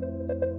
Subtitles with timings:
[0.00, 0.51] Thank you.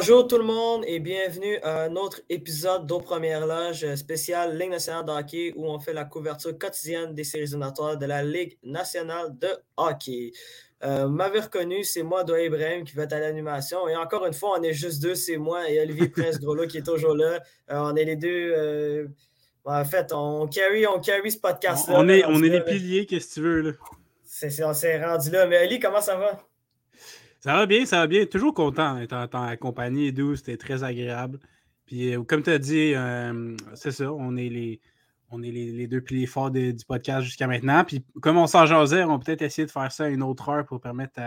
[0.00, 4.70] Bonjour tout le monde et bienvenue à un autre épisode d'Aux Premières Loges spécial Ligue
[4.70, 8.56] nationale de hockey où on fait la couverture quotidienne des séries éliminatoires de la Ligue
[8.62, 10.32] nationale de hockey.
[10.84, 13.86] Euh, m'avez reconnu, c'est moi, Doa Ibrahim, qui va être à l'animation.
[13.88, 16.86] Et encore une fois, on est juste deux, c'est moi et Olivier Prince-Groslo qui est
[16.86, 17.34] toujours là.
[17.70, 18.54] Euh, on est les deux.
[18.56, 19.06] Euh,
[19.66, 21.94] en fait, on carry, on carry ce podcast-là.
[21.98, 23.60] On, est, on est les piliers, qu'est-ce que tu veux.
[23.60, 23.72] Là?
[24.24, 25.46] C'est, on s'est rendu là.
[25.46, 26.40] Mais Ali, comment ça va?
[27.40, 28.26] Ça va bien, ça va bien.
[28.26, 31.38] Toujours content d'être en, en compagnie douce, c'était très agréable.
[31.90, 34.80] Puis, euh, comme tu as dit, euh, c'est ça, on est les,
[35.30, 37.82] on est les, deux piliers forts du podcast jusqu'à maintenant.
[37.84, 40.64] Puis, comme on s'en jasait, on va peut-être essayer de faire ça une autre heure
[40.66, 41.20] pour permettre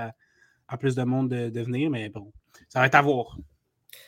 [0.68, 2.32] à, plus de monde de, venir, mais bon,
[2.70, 3.38] ça va être à voir.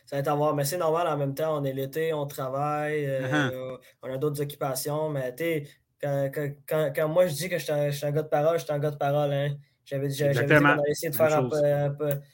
[0.06, 1.60] Ça va être à voir, mais c'est normal en même temps.
[1.60, 3.78] On est l'été, on travaille, euh, uh-huh.
[4.02, 5.68] on a d'autres occupations, mais tu
[6.02, 6.32] quand,
[6.68, 8.80] quand, quand, moi je dis que je suis un, gars de parole, je suis un
[8.80, 9.34] gars de parole.
[9.34, 9.56] Hein.
[9.86, 11.40] J'avais dit qu'on allait essayer de faire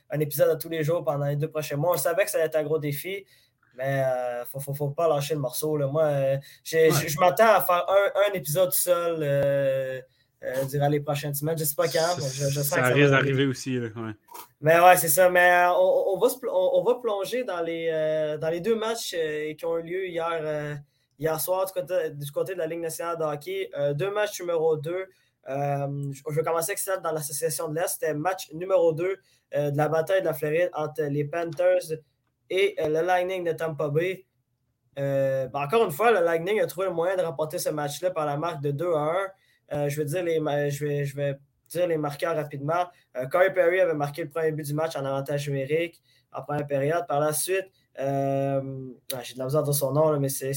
[0.10, 1.94] un, épisode à tous les jours pendant les deux prochains mois.
[1.94, 3.26] On savait que ça allait être un gros défi,
[3.76, 5.76] mais il euh, ne faut, pas lâcher le morceau.
[5.76, 5.88] Là.
[5.88, 10.02] Moi, euh, je m'attends à faire un, épisode seul euh,
[10.70, 11.58] durant les prochaines semaines.
[11.58, 12.16] Je ne sais pas quand.
[12.20, 13.78] Je, ça, risque d'arriver aussi.
[14.62, 15.30] Mais ouais, c'est ça.
[15.30, 19.14] Mais on, va on, va plonger dans les, dans les deux matchs
[19.58, 20.80] qui ont eu lieu hier,
[21.20, 23.70] hier soir du côté, du côté, de la Ligue nationale de hockey.
[23.94, 25.06] deux matchs numéro 2.
[25.50, 27.88] Euh, je vais commencer avec ça dans l'association de l'Est.
[27.88, 29.18] C'était match numéro 2
[29.56, 31.98] euh, de la bataille de la Floride entre les Panthers
[32.50, 34.26] et euh, le Lightning de Tampa Bay.
[34.96, 38.26] Ben, encore une fois, le Lightning a trouvé le moyen de remporter ce match-là par
[38.26, 39.14] la marque de 2 à
[39.72, 39.88] 1.
[39.88, 42.86] je, vais dire les, je, vais, je vais dire les marqueurs rapidement.
[43.32, 46.02] Corey Perry avait marqué le premier but du match en avantage numérique
[46.34, 47.08] en première période.
[47.08, 48.62] Par la suite, ah,
[49.24, 50.52] j'ai de la misère de son nom, mais c'est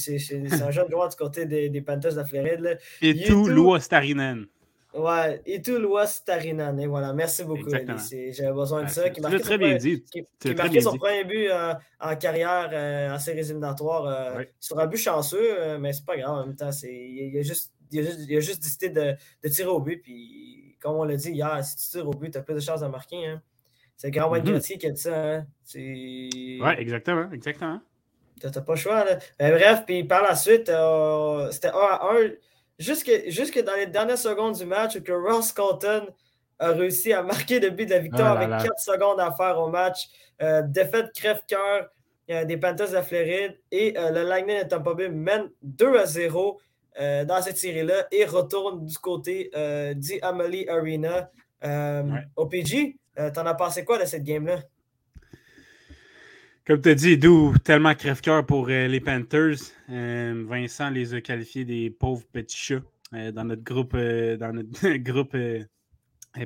[0.63, 2.79] un jeune joueur du côté des, des Panthers de la Floride.
[3.01, 4.47] Et tout Louis Starinen.
[4.95, 6.79] Ouais, et tout l'Ouest Tarinan.
[6.79, 9.11] Et voilà, merci beaucoup, J'avais besoin de ça.
[9.11, 10.05] Qui marquait très bien dit.
[10.05, 14.87] Qui, marquait son premier but euh, en carrière euh, en séries éliminatoires euh, sur un
[14.87, 16.31] but chanceux, mais c'est pas grave.
[16.31, 20.01] En même temps, il, a juste, il, a juste, décidé de, de, tirer au but.
[20.01, 22.61] Puis, comme on l'a dit hier, si tu tires au but, tu as plus de
[22.61, 23.27] chances de marquer.
[23.27, 23.43] Hein.
[23.97, 25.35] C'est grand Wayne mm qui a dit ça.
[25.35, 25.47] Hein.
[25.75, 27.31] Oui, exactement.
[27.33, 27.81] exactement.
[28.41, 29.05] Tu n'as pas le choix.
[29.05, 29.19] Là.
[29.39, 30.71] bref, puis par la suite,
[31.51, 32.31] c'était 1 à 1
[32.79, 36.07] jusque, jusque dans les dernières secondes du match, que Ross Colton
[36.59, 39.59] a réussi à marquer le but de la victoire ah avec 4 secondes à faire
[39.59, 40.09] au match.
[40.43, 41.89] Euh, défaite crève-cœur
[42.31, 45.99] euh, des Panthers de la Floride et euh, le Lightning de Tampa Bay mène 2
[45.99, 46.61] à 0
[46.97, 49.51] dans cette série-là et retourne du côté
[49.97, 51.29] du Amalie Arena.
[52.37, 52.97] Au PG,
[53.35, 54.61] t'en as pensé quoi de cette game-là?
[56.67, 59.59] Comme tu as dit, d'où tellement crève-cœur pour euh, les Panthers.
[59.91, 62.83] Euh, Vincent les a qualifiés des pauvres petits chats
[63.13, 65.37] euh, dans notre groupe, dans notre groupe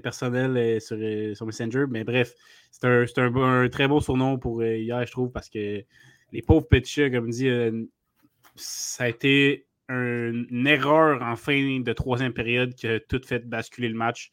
[0.03, 0.97] personnel sur,
[1.37, 1.85] sur, Messenger.
[1.89, 2.35] Mais bref,
[2.73, 3.07] c'est un,
[3.37, 5.85] un, très beau surnom pour hier, je trouve, parce que
[6.33, 7.49] les pauvres petits chats, comme dit,
[8.57, 13.89] ça a été une erreur en fin de troisième période qui a tout fait basculer
[13.89, 14.33] le match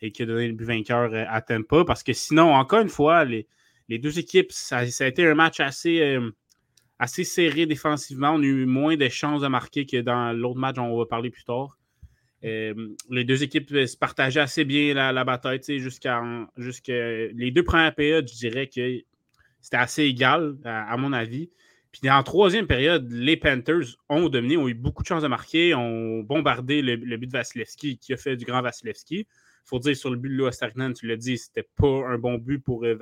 [0.00, 1.84] et qui a donné le but vainqueur à Tampa.
[1.84, 3.48] Parce que sinon, encore une fois, les
[3.88, 6.30] les deux équipes, ça, a été un match assez, euh,
[6.98, 8.30] assez serré défensivement.
[8.32, 11.06] On a eu moins de chances de marquer que dans l'autre match dont on va
[11.06, 11.78] parler plus tard.
[12.44, 16.22] Euh, les deux équipes se partageaient assez bien la, bataille jusqu'à
[16.56, 19.00] les deux premières périodes, je dirais que
[19.60, 21.50] c'était assez égal, à, mon avis.
[21.90, 25.74] Puis en troisième période, les Panthers ont dominé, ont eu beaucoup de chances de marquer,
[25.74, 29.20] ont bombardé le, but de Vasilevski qui a fait du grand Vasilevski.
[29.20, 29.26] Il
[29.64, 32.58] faut dire sur le but de Louis tu l'as dit, c'était pas un bon but
[32.60, 32.94] pour euh,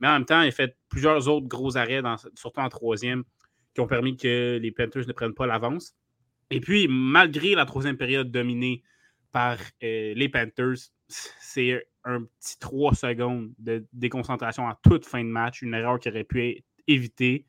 [0.00, 2.02] mais en même temps, il a fait plusieurs autres gros arrêts,
[2.34, 3.24] surtout en troisième,
[3.74, 5.94] qui ont permis que les Panthers ne prennent pas l'avance.
[6.50, 8.82] Et puis, malgré la troisième période dominée
[9.32, 10.78] par euh, les Panthers,
[11.08, 16.08] c'est un petit 3 secondes de déconcentration en toute fin de match, une erreur qui
[16.08, 17.44] aurait pu être évitée.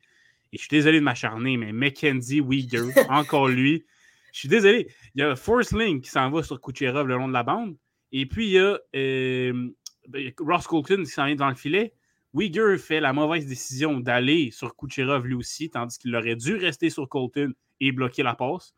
[0.52, 3.84] Et je suis désolé de m'acharner, mais Mackenzie Uyghur, encore lui.
[4.32, 4.88] Je suis désolé.
[5.14, 7.76] Il y a Force Link qui s'en va sur Kucherov le long de la bande.
[8.12, 9.70] Et puis, il y a euh,
[10.08, 11.94] ben, Ross Colton qui s'en vient dans le filet.
[12.32, 16.88] Uyghur fait la mauvaise décision d'aller sur Kucherov lui aussi, tandis qu'il aurait dû rester
[16.88, 18.72] sur Colton et bloquer la passe.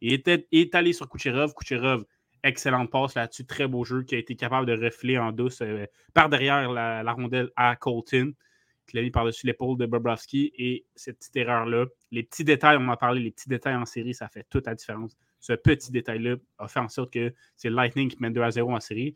[0.00, 1.54] Il était, est allé sur Kucherov.
[1.54, 2.04] Kucherov,
[2.42, 5.86] excellente passe là-dessus, très beau jeu, qui a été capable de refler en douce euh,
[6.12, 8.34] par derrière la, rondelle à Colton,
[8.86, 10.52] qui l'a mis par-dessus l'épaule de Bobrovski.
[10.58, 13.86] Et cette petite erreur-là, les petits détails, on en a parlé, les petits détails en
[13.86, 15.16] série, ça fait toute la différence.
[15.38, 18.74] Ce petit détail-là a fait en sorte que c'est Lightning qui mène 2 à 0
[18.74, 19.14] en série.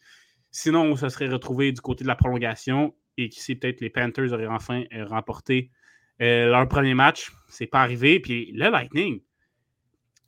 [0.51, 4.33] Sinon, ça serait retrouvé du côté de la prolongation et qui sait peut-être les Panthers
[4.33, 5.71] auraient enfin euh, remporté
[6.23, 7.33] euh, leur premier match.
[7.49, 8.21] C'est pas arrivé.
[8.21, 9.21] Puis le Lightning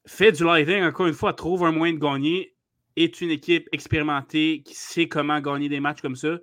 [0.06, 2.54] fait du Lightning, encore une fois, trouve un moyen de gagner,
[2.94, 6.38] est une équipe expérimentée qui sait comment gagner des matchs comme ça.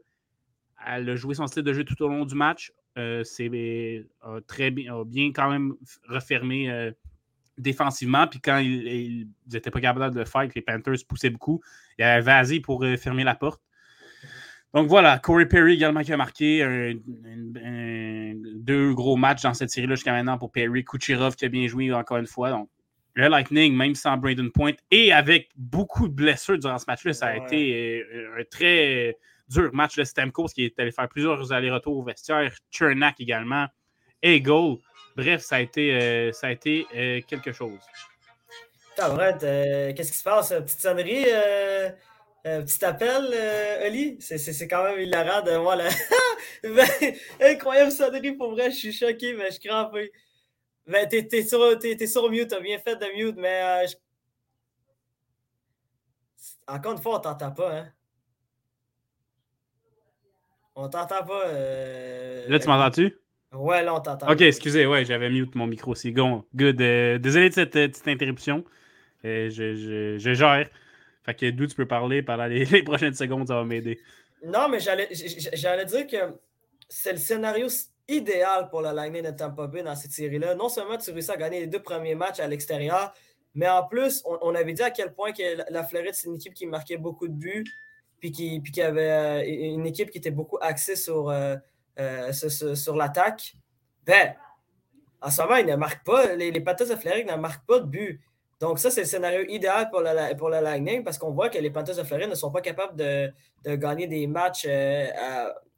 [0.85, 2.73] Elle a joué son style de jeu tout au long du match.
[2.97, 4.05] Euh, c'est
[4.47, 5.73] très bien, bien quand même
[6.09, 6.91] refermé
[7.57, 8.27] défensivement.
[8.27, 11.61] Puis quand ils n'étaient pas capables de le faire, que les Panthers poussaient beaucoup,
[11.97, 13.61] il y avait Vasy pour fermer la porte.
[14.73, 16.95] Donc voilà, Corey Perry également qui a marqué
[18.55, 20.83] deux gros matchs dans cette série-là jusqu'à maintenant pour Perry.
[20.83, 22.49] Kucherov qui a bien joué encore une fois.
[22.49, 22.69] Donc
[23.15, 27.27] le Lightning, même sans Braden Point et avec beaucoup de blessures durant ce match-là, ça
[27.27, 29.15] a été euh, un très
[29.49, 32.51] dur match de Stamkos qui est allé faire plusieurs allers-retours au vestiaire.
[32.71, 33.67] Chernak également.
[34.23, 34.77] Goal.
[35.15, 37.77] Bref, ça a été, euh, ça a été euh, quelque chose.
[38.95, 40.49] qu'est-ce qui se passe?
[40.49, 41.25] Petite sonnerie?
[42.45, 44.17] Un petit appel, euh, Oli?
[44.19, 45.87] C'est quand même hilarant de voir la.
[46.63, 46.85] Ben,
[47.41, 49.95] incroyable sonnerie pour vrai, je suis choqué, mais je crampe.
[50.85, 53.85] Ben, t'es es sur, es, sur mute, t'as bien fait de mute, mais.
[53.85, 53.87] Euh,
[56.67, 57.87] Encore une fois, on t'entend pas, hein?
[60.75, 61.47] On t'entend pas.
[61.47, 62.45] Euh...
[62.49, 63.17] Là, tu m'entends-tu?
[63.53, 64.29] Ouais, là, on t'entend.
[64.29, 65.95] Ok, excusez, ouais, j'avais mute mon micro.
[65.95, 66.43] C'est bon.
[66.55, 66.81] Good.
[66.81, 68.65] Euh, désolé de cette petite interruption.
[69.23, 70.67] je, je, je gère.
[71.25, 73.99] Fait que d'où tu peux parler pendant les, prochaines secondes, ça va m'aider.
[74.43, 76.35] Non, mais j'allais dire que
[76.89, 77.67] c'est le scénario
[78.07, 80.55] idéal pour la Lightning de Tampa Bay dans cette série-là.
[80.55, 83.13] Non seulement tu réussis à gagner les deux premiers matchs à l'extérieur,
[83.55, 86.53] mais en plus, on, avait dit à quel point que la Floride, c'est une équipe
[86.53, 87.65] qui marquait beaucoup de buts,
[88.19, 91.55] puis qui, puis qui avait euh, une équipe qui était beaucoup axée sur, euh,
[91.99, 93.55] euh, sur, l'attaque.
[94.05, 94.33] Ben,
[95.21, 97.85] en ce moment, ils ne marquent pas, les, les de Floride ne marquent pas de
[97.85, 98.21] buts.
[98.63, 101.69] Donc, ça, c'est le scénario idéal pour la, pour Lightning parce qu'on voit que les
[101.69, 103.29] Panthers de Floride ne sont pas capables de,
[103.75, 105.05] gagner des matchs euh,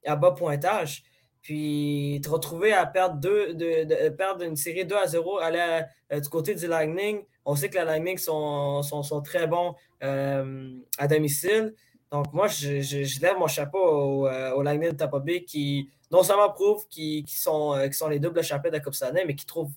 [0.06, 1.02] à, bas pointage.
[1.42, 5.82] Puis, te retrouver à perdre, deux, de, perdre une série 2 à 0 aller
[6.14, 7.24] euh, du côté du Lightning.
[7.44, 9.74] On sait que la Lightning sont, sont, très bons
[10.04, 11.74] euh, à domicile.
[12.12, 16.52] Donc, moi, je, lève mon chapeau au, au, Lightning de Tampa Bay qui, non seulement
[16.52, 19.72] prouvent qu'ils sont, sont les doubles champions de la Coupe Stanley, mais qui trouvent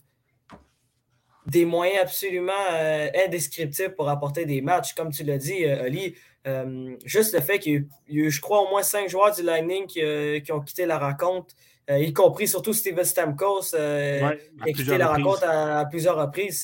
[1.51, 4.95] des moyens absolument euh, indescriptibles pour apporter des matchs.
[4.95, 6.15] Comme tu l'as dit, euh, Ali,
[6.47, 9.43] euh, juste le fait qu'il y, a eu, je crois, au moins cinq joueurs du
[9.43, 11.55] Lightning qui, ont quitté la rencontre,
[11.91, 14.37] y compris surtout Steven Stamkos, qui a
[14.75, 16.61] quitté la rencontre à, plusieurs reprises.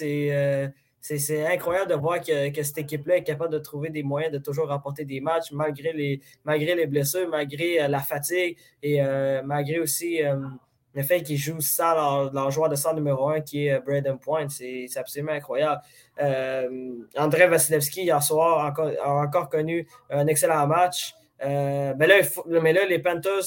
[1.00, 4.68] C'est incroyable de voir que, cette équipe-là est capable de trouver des moyens de toujours
[4.68, 9.00] remporter des matchs malgré les, malgré les blessures, malgré la fatigue et
[9.44, 10.20] malgré aussi
[10.94, 14.18] le fait qu'ils jouent ça, leur, joueur de centre numéro un, qui est euh, Braden
[14.18, 15.80] Point, c'est absolument incroyable.
[16.20, 21.14] Euh, André Vasilevski, hier soir, a encore connu un excellent match.
[21.44, 22.20] Euh, mais, là,
[22.62, 23.42] mais, là, les Panthers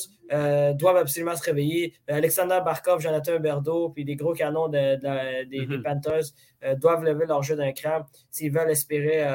[0.75, 1.93] doivent absolument se réveiller.
[2.07, 5.81] Alexander Barkov, Jonathan Berdo, puis les gros canons des, mm-hmm.
[5.81, 9.25] Panthers doivent lever leur jeu d'un cran s'ils veulent espérer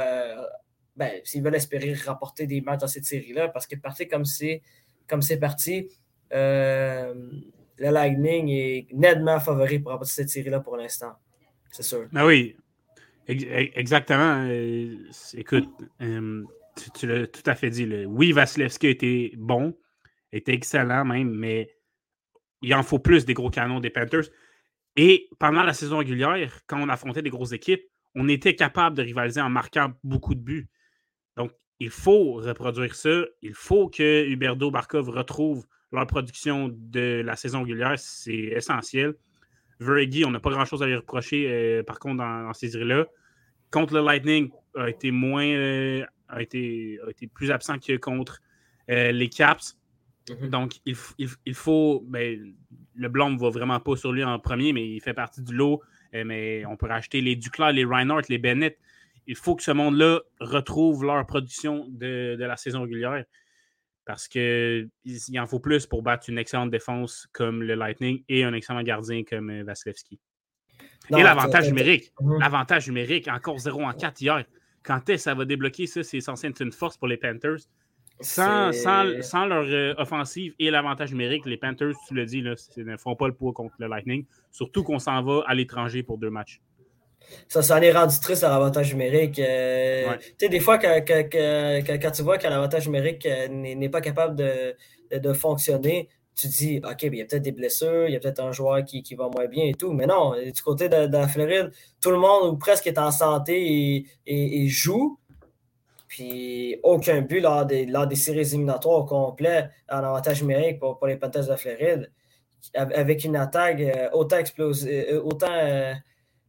[0.94, 4.60] ben, s'ils veulent espérer rapporter des matchs dans cette série-là, parce que parti comme c'est
[5.08, 5.88] comme c'est parti,
[7.82, 11.14] le Lightning est nettement favori pour remporter cette série-là pour l'instant.
[11.72, 12.06] C'est sûr.
[12.12, 12.56] Ben oui,
[13.26, 14.46] exactement.
[14.48, 14.96] Euh,
[15.34, 15.68] écoute,
[16.00, 16.44] euh,
[16.94, 17.86] tu, l'as tout à fait dit.
[18.06, 19.76] Oui, Vasilevski été bon,
[20.30, 21.74] était excellent même, mais
[22.62, 24.30] il en faut plus des gros canons des Panthers.
[24.94, 27.82] Et pendant la saison régulière, quand on affrontait des grosses équipes,
[28.14, 30.68] on était capable de rivaliser en marquant beaucoup de buts.
[31.36, 33.24] Donc, il faut reproduire ça.
[33.40, 39.14] Il faut que Huberto Barkov retrouve leur production de la saison régulière, c'est essentiel.
[39.78, 43.06] Veregi, on n'a pas grand-chose à lui reprocher, euh, par contre, dans, ces séries-là.
[43.70, 48.40] Contre le Lightning, a été moins, euh, a, été, été plus absent que contre
[48.90, 49.76] euh, les Caps.
[50.30, 50.48] Mhm.
[50.50, 50.94] Donc, il,
[51.54, 52.04] faut.
[52.08, 52.54] Ben,
[52.94, 55.54] le blanc ne va vraiment pas sur lui en premier, mais il fait partie du
[55.54, 55.82] lot.
[56.12, 58.78] mais on peut racheter les Duclair, les Reinhardt, les Bennett.
[59.26, 63.24] Il faut que ce monde-là retrouve leur production de, de la saison régulière
[64.04, 64.90] parce qu'il
[65.36, 69.22] en faut plus pour battre une excellente défense comme le Lightning et un excellent gardien
[69.24, 70.18] comme euh, Vasilevski.
[71.10, 72.12] et l'avantage numérique.
[72.20, 72.40] Mhm.
[72.40, 74.44] L'avantage numérique, encore 0 en 4 hier.
[74.82, 76.02] Quand est-ce que ça va débloquer ça?
[76.02, 77.60] C'est censé être une force pour les Panthers.
[78.20, 82.96] Sans, sans, leur euh, offensive et l'avantage numérique, les Panthers, tu le dis, là, ne
[82.96, 84.26] font pas le poids contre le Lightning.
[84.52, 86.60] Surtout qu'on s'en va à l'étranger pour deux matchs
[87.48, 89.38] ça s'en est rendu triste à l'avantage numérique.
[89.38, 94.36] Euh, tu sais, des fois, quand, tu vois que l'avantage numérique euh, n'est pas capable
[94.36, 98.40] de, fonctionner, tu dis, OK, il y a peut-être des blessures, il y a peut-être
[98.40, 99.92] un joueur qui, va moins bien et tout.
[99.92, 104.06] Mais non, du côté de, la Floride, tout le monde ou presque est en santé
[104.26, 105.18] et, joue.
[106.08, 111.16] Puis aucun but lors des, des séries éliminatoires au complet en avantage numérique pour, les
[111.16, 112.10] Panthers de la Floride.
[112.74, 115.94] Avec une attaque euh, autant, euh, autant euh,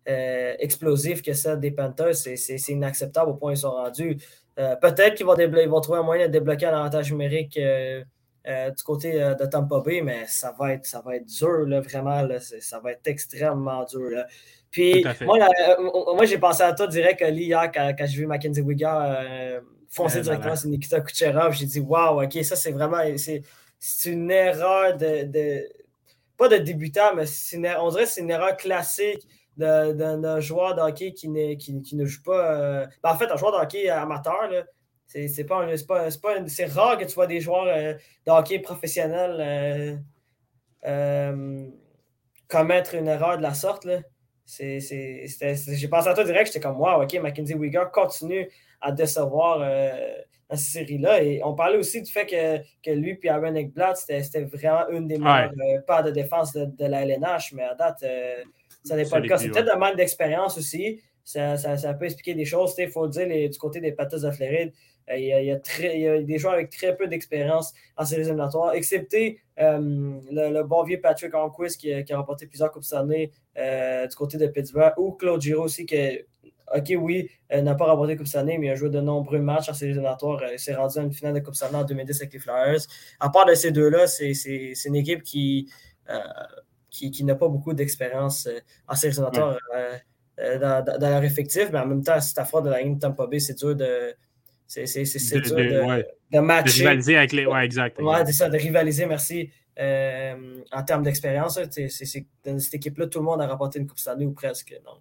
[0.06, 4.18] explosive que celle des Panthers, c'est inacceptable au point où ils sont rendus.
[4.56, 7.58] Peut-être qu'ils vont, vont, trouver un moyen de débloquer un avantage numérique
[8.46, 11.66] euh, du côté euh, de Tampa Bay, mais ça va être, ça va être dur,
[11.82, 12.28] vraiment.
[12.60, 14.22] ça va être extrêmement dur.
[14.70, 18.60] Puis, moi, euh, moi j'ai pensé à toi direct hier quand, quand j'ai vu Mackenzie
[18.60, 21.54] Wigger foncer directement sur Nikita Kucherov.
[21.54, 23.02] J'ai dit, waouh, OK, ça, c'est vraiment.
[23.16, 25.70] C'est une erreur de,
[26.36, 27.24] Pas de débutant, mais
[27.80, 29.26] on dirait que c'est une erreur classique
[29.58, 32.86] d'un joueur de hockey qui ne, qui, ne joue pas.
[33.04, 34.64] Ben, en fait, un joueur de hockey amateur, là,
[35.08, 36.34] c'est pas, pas, pas
[36.74, 37.94] rare que tu vois des joueurs euh,
[38.26, 39.96] de hockey professionnels euh,
[40.86, 41.68] euh,
[42.48, 43.88] commettre une erreur de la sorte.
[44.48, 48.50] J'ai pensé à toi direct, j'étais comme wow, ok, Mackenzie Wigger continue
[48.82, 51.24] à décevoir dans cette série-là.
[51.24, 55.08] Et on parlait aussi du fait que, que lui et Aaron Ekblad, c'était vraiment une
[55.08, 55.52] des meilleures
[55.88, 58.04] paires de défense de, la LNH, mais à date,
[58.84, 59.38] ça n'est pas le cas.
[59.38, 61.02] C'est peut-être un manque d'expérience aussi.
[61.24, 62.76] Ça, ça, peut expliquer des choses.
[62.78, 64.74] Il faut dire du côté des Patas de Floride,
[65.10, 69.40] euh, il y, a, très, des joueurs avec très peu d'expérience en séries éliminatoires, excepté
[69.60, 74.38] euh, le, bon vieux Patrick Onquist qui, a remporté plusieurs Coupes Stanley euh, du côté
[74.38, 76.20] de Pittsburgh, ou Claude Giro aussi, qui,
[76.74, 79.74] OK, oui, n'a pas remporté Coupe Stanley, mais il a joué de nombreux matchs en
[79.74, 80.42] séries éliminatoires.
[80.52, 82.82] il s'est rendu à une finale de Coupe Stanley en 2010 avec les Flyers.
[83.20, 84.32] À part de ces deux-là, c'est
[84.86, 85.70] une équipe qui,
[86.94, 88.48] qui, n'a pas beaucoup d'expérience
[88.88, 89.58] en séries éliminatoires.
[90.38, 93.40] dans, leur effectif, mais en même temps, si tu affrontes de la ligne Tampa Bay,
[93.40, 94.14] c'est dur de,
[94.68, 96.84] c'est dur de, matcher.
[96.84, 97.46] De rivaliser avec les.
[97.46, 98.00] Ouais, exact.
[98.00, 99.50] Ouais, c'est ça, de rivaliser, merci.
[99.80, 104.26] Euh, en termes d'expérience, dans cette équipe-là, tout le monde a rapporté une Coupe Stanley
[104.26, 104.76] ou presque.
[104.86, 105.00] Non.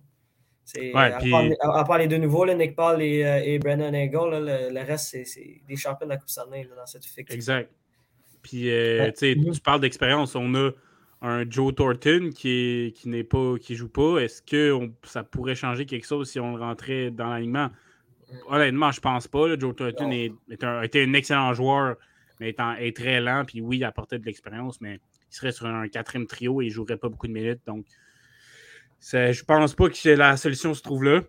[0.74, 1.30] Ouais, à, puis...
[1.30, 5.60] part, part, les deux nouveaux, Nick Paul et, euh, et Brandon Eagle, le, reste, c'est
[5.68, 7.34] des champions de la Coupe Stanley dans cette fiction.
[7.34, 7.70] Exact.
[8.42, 10.34] Puis, euh, tu parles d'expérience.
[10.34, 10.70] On a
[11.22, 14.18] un Joe Thornton qui, qui n'est pas qui joue pas.
[14.18, 17.70] Est-ce que ça pourrait changer quelque chose si on rentrait dans l'alignement?
[18.48, 19.58] honnêtement, je pense pas.
[19.58, 21.96] Joe Thornton est, un, était un excellent joueur,
[22.40, 23.44] mais étant, est très lent.
[23.46, 25.00] Puis oui, il apportait de l'expérience, mais
[25.30, 27.60] il serait sur un quatrième trio et il ne jouerait pas beaucoup de minutes.
[27.66, 27.86] Donc,
[29.00, 31.22] je pense pas que la solution se trouve là.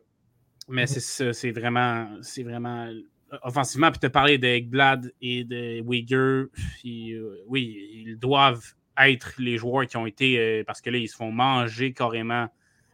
[0.69, 1.33] Mais mm-hmm.
[1.33, 2.89] c'est vraiment, c'est vraiment
[3.41, 3.91] offensivement.
[3.91, 6.47] Puis as parlé de Ekblad et de Uyghur.
[6.85, 10.39] Euh, oui, ils doivent être les joueurs qui ont été.
[10.39, 12.47] Euh, parce que là, ils se font manger carrément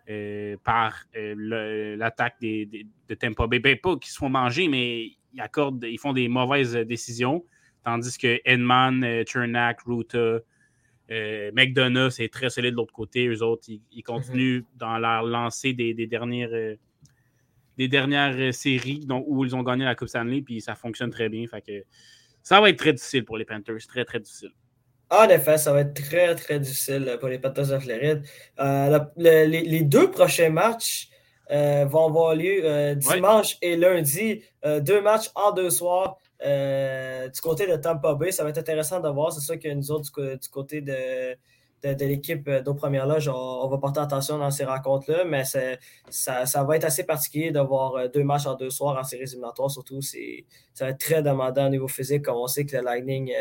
[0.10, 2.66] euh, par euh, l'attaque des,
[3.08, 3.60] de Tampa Bay.
[3.60, 7.46] Ben, pas qu'ils se font manger, mais ils, accordent, ils font des mauvaises décisions.
[7.84, 10.40] Tandis que Edman, Chernak, Ruta,
[11.10, 13.28] McDonough, c'est très solide de l'autre côté.
[13.28, 14.78] Eux autres, ils, continuent mm-hmm.
[14.78, 16.76] dans leur lancée des, dernières,
[17.78, 21.30] des dernières séries donc, où ils ont gagné la Coupe Stanley, puis ça fonctionne très
[21.30, 21.48] bien.
[21.48, 21.86] Fait que
[22.44, 24.52] ça va être très difficile pour les Panthers, très, très difficile.
[25.12, 28.24] En effet, ça va être très, très difficile pour les Panthers de Floride.
[28.60, 31.10] Euh, les, deux prochains matchs
[31.50, 34.44] euh, vont avoir lieu euh, dimanche et lundi.
[34.64, 38.32] deux matchs en deux soirs du côté de Tampa Bay.
[38.32, 39.34] Ça va être intéressant de voir.
[39.34, 41.36] C'est sûr que nous autres, du, côté de,
[41.82, 46.64] de, l'équipe d'au première loge, on, va porter attention dans ces rencontres-là, mais ça, ça,
[46.64, 49.72] va être assez particulier d'avoir deux matchs en deux soirs en séries éliminatoires.
[49.72, 53.34] Surtout, ça va être très demandant au niveau physique, comme on sait que le Lightning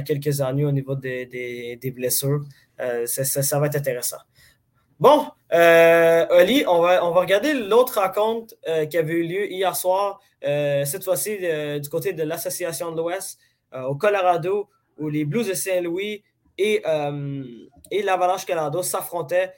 [0.00, 2.40] quelques années au niveau des, blessures.
[2.80, 4.18] Euh, ça, va être intéressant.
[4.98, 9.50] Bon, euh, Oli, on va, on va regarder l'autre rencontre euh, qui avait eu lieu
[9.50, 11.38] hier soir, cette fois-ci
[11.80, 13.38] du côté de l'Association de l'Ouest,
[13.72, 14.68] au Colorado,
[14.98, 16.24] où les Blues de Saint-Louis
[16.58, 16.82] et,
[17.90, 19.52] et l'Avalanche Colorado s'affrontaient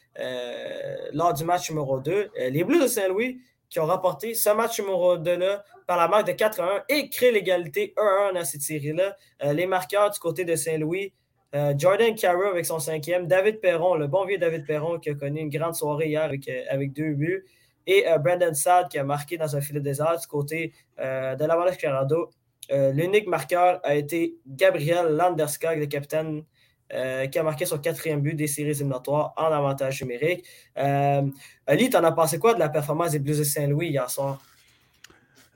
[1.13, 2.33] lors du match numéro 2.
[2.51, 3.41] les Blues de Saint-Louis
[3.75, 7.93] qui ont remporté ce match numéro 2-là par la marque de 4-1 et créé l'égalité
[7.97, 9.17] 1-1 dans cette série-là.
[9.43, 11.13] Euh, les marqueurs du côté de Saint-Louis,
[11.57, 15.15] euh, Jordan Carroll avec son cinquième, David Perron, le bon vieux David Perron qui a
[15.15, 17.45] connu une grande soirée hier avec, euh, deux buts,
[17.89, 21.77] et Brandon Saad qui a marqué dans un filet désert du côté de la Valais
[21.77, 22.31] Colorado.
[22.71, 26.45] L'unique marqueur a été Gabriel Landeskog, le capitaine
[26.93, 30.45] euh, qui a marqué son quatrième but des séries éliminatoires en avantage numérique.
[30.77, 31.23] Euh,
[31.67, 34.41] Ali, t'en as pensé quoi de la performance des Blues de Saint-Louis hier soir?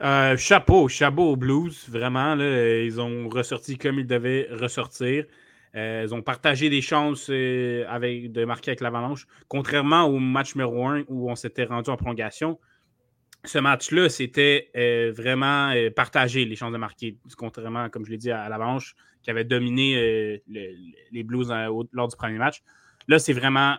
[0.01, 2.35] Euh, chapeau, chapeau aux Blues, vraiment.
[2.35, 5.25] ils ont ressorti comme ils devaient ressortir.
[5.75, 11.03] ils ont partagé des chances avec, de marquer avec l'Avalanche, contrairement au match numéro 1
[11.09, 12.59] où on s'était rendu en prolongation.
[13.45, 18.17] ce match-là, c'était euh, vraiment euh, partagé, les chances de marquer, contrairement, comme je l'ai
[18.17, 18.95] dit, à, l'Avalanche,
[19.29, 20.37] qui avait dominé euh,
[21.11, 21.53] les Blues
[21.91, 22.63] lors du premier match.
[23.07, 23.75] Là, c'est vraiment,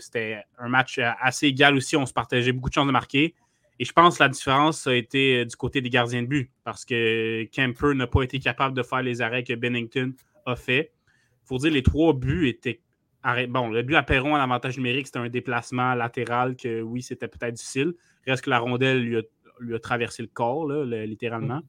[0.00, 1.96] c'était un match assez égal aussi.
[1.96, 3.34] On se partageait beaucoup de chances de marquer.
[3.78, 6.84] Et je pense que la différence a été du côté des gardiens de but, parce
[6.84, 10.12] que Kemper n'a pas été capable de faire les arrêts que Bennington
[10.46, 10.92] a fait.
[11.44, 12.80] Il faut dire les trois buts étaient
[13.48, 17.28] Bon, le but à Perron à l'avantage numérique, c'était un déplacement latéral que oui, c'était
[17.28, 17.94] peut-être difficile.
[18.26, 21.58] Reste que la rondelle lui a, traversé le corps, littéralement.
[21.58, 21.62] Mm.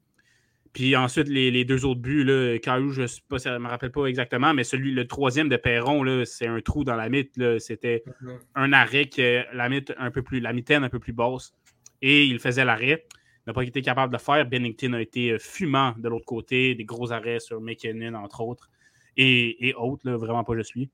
[0.74, 4.64] Puis ensuite, les, deux autres buts, là, Caillou, je ne me rappelle pas exactement, mais
[4.64, 7.40] celui, le troisième de Perron, c'est un trou dans la mythe.
[7.60, 8.38] C'était mm-hmm.
[8.56, 11.54] un arrêt que la mythe un peu plus, la mitaine un peu plus basse.
[12.02, 13.06] Et il faisait l'arrêt.
[13.46, 14.44] Il n'a pas été capable de le faire.
[14.46, 18.68] Bennington a été euh, fumant de l'autre côté, des gros arrêts sur McKinnon, entre autres,
[19.16, 20.90] et, et autres, vraiment pas juste lui.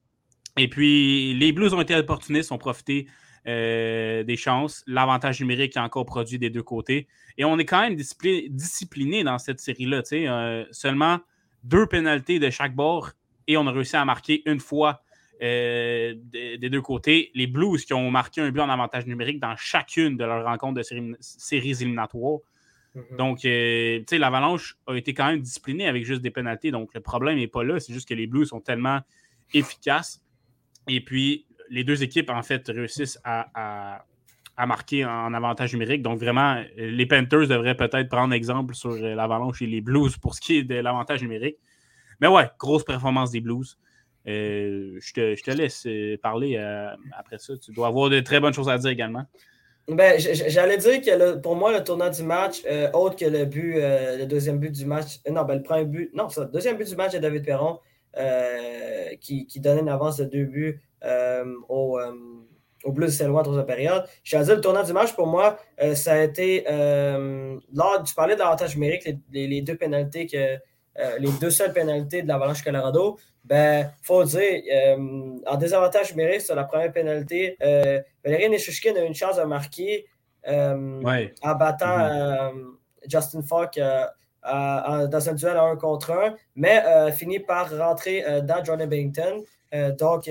[0.58, 3.06] Et puis, les Blues ont été opportunistes, ont profité
[3.46, 4.84] euh, des chances.
[4.86, 7.08] L'avantage numérique est encore produit des deux côtés.
[7.38, 10.02] Et on est quand même discipliné dans cette série-là.
[10.12, 11.20] Euh, seulement
[11.64, 13.12] deux pénalités de chaque bord
[13.46, 15.02] et on a réussi à marquer une fois
[15.42, 17.30] euh, des, deux côtés.
[17.34, 20.74] Les Blues qui ont marqué un but en avantage numérique dans chacune de leurs rencontres
[20.74, 22.40] de séries, éliminatoires.
[22.94, 23.16] Mm-hmm.
[23.16, 26.70] Donc, Donc, l'Avalanche a été quand même discipliné avec juste des pénalités.
[26.70, 27.80] Donc, le problème n'est pas là.
[27.80, 29.00] C'est juste que les Blues sont tellement
[29.54, 30.22] efficaces
[30.88, 34.04] et puis, les deux équipes, en fait, réussissent à,
[34.58, 36.02] marquer en avantage numérique.
[36.02, 40.34] Donc, vraiment, les Panthers devraient peut-être prendre exemple sur euh, l'Avalanche et les Blues pour
[40.34, 41.56] ce qui est de l'avantage numérique.
[42.20, 43.78] Mais ouais, grosse performance des Blues.
[44.28, 46.58] Euh, je, te, laisse euh, parler
[47.16, 47.54] après ça.
[47.56, 49.24] Tu dois avoir de très bonnes choses à dire également.
[49.88, 52.62] Ben, j'allais dire que pour moi, le tournant du match,
[52.92, 56.28] autre que le but, le deuxième but du match, non, ben, le premier but, non,
[56.28, 57.80] ça, le deuxième but du match de David Perron,
[58.16, 60.89] euh, qui, qui, donnait une avance de deux buts euh,
[61.68, 62.12] au, euh,
[62.84, 64.04] au Blues de Saint-Louis en troisième période.
[64.22, 65.58] Je à dire, le tournant du match, pour moi,
[65.94, 66.64] ça a été.
[67.72, 70.58] lors, tu parlais de l'avantage numérique, les, les, deux pénalités que.
[71.18, 74.62] les deux seules pénalités de l'Avalanche Colorado, ben, faut dire,
[75.46, 79.42] en désavantage numérique sur la première pénalité, euh, Valérie Neshushkin a eu une chance de
[79.42, 80.06] marquer
[80.46, 82.52] en battant mm-hmm.
[83.08, 83.78] Justin Falk
[84.42, 88.88] dans un duel à un contre un, mais euh, finit par rentrer euh, dans Jordan
[88.88, 89.42] Bennington.
[89.72, 90.30] Euh, donc,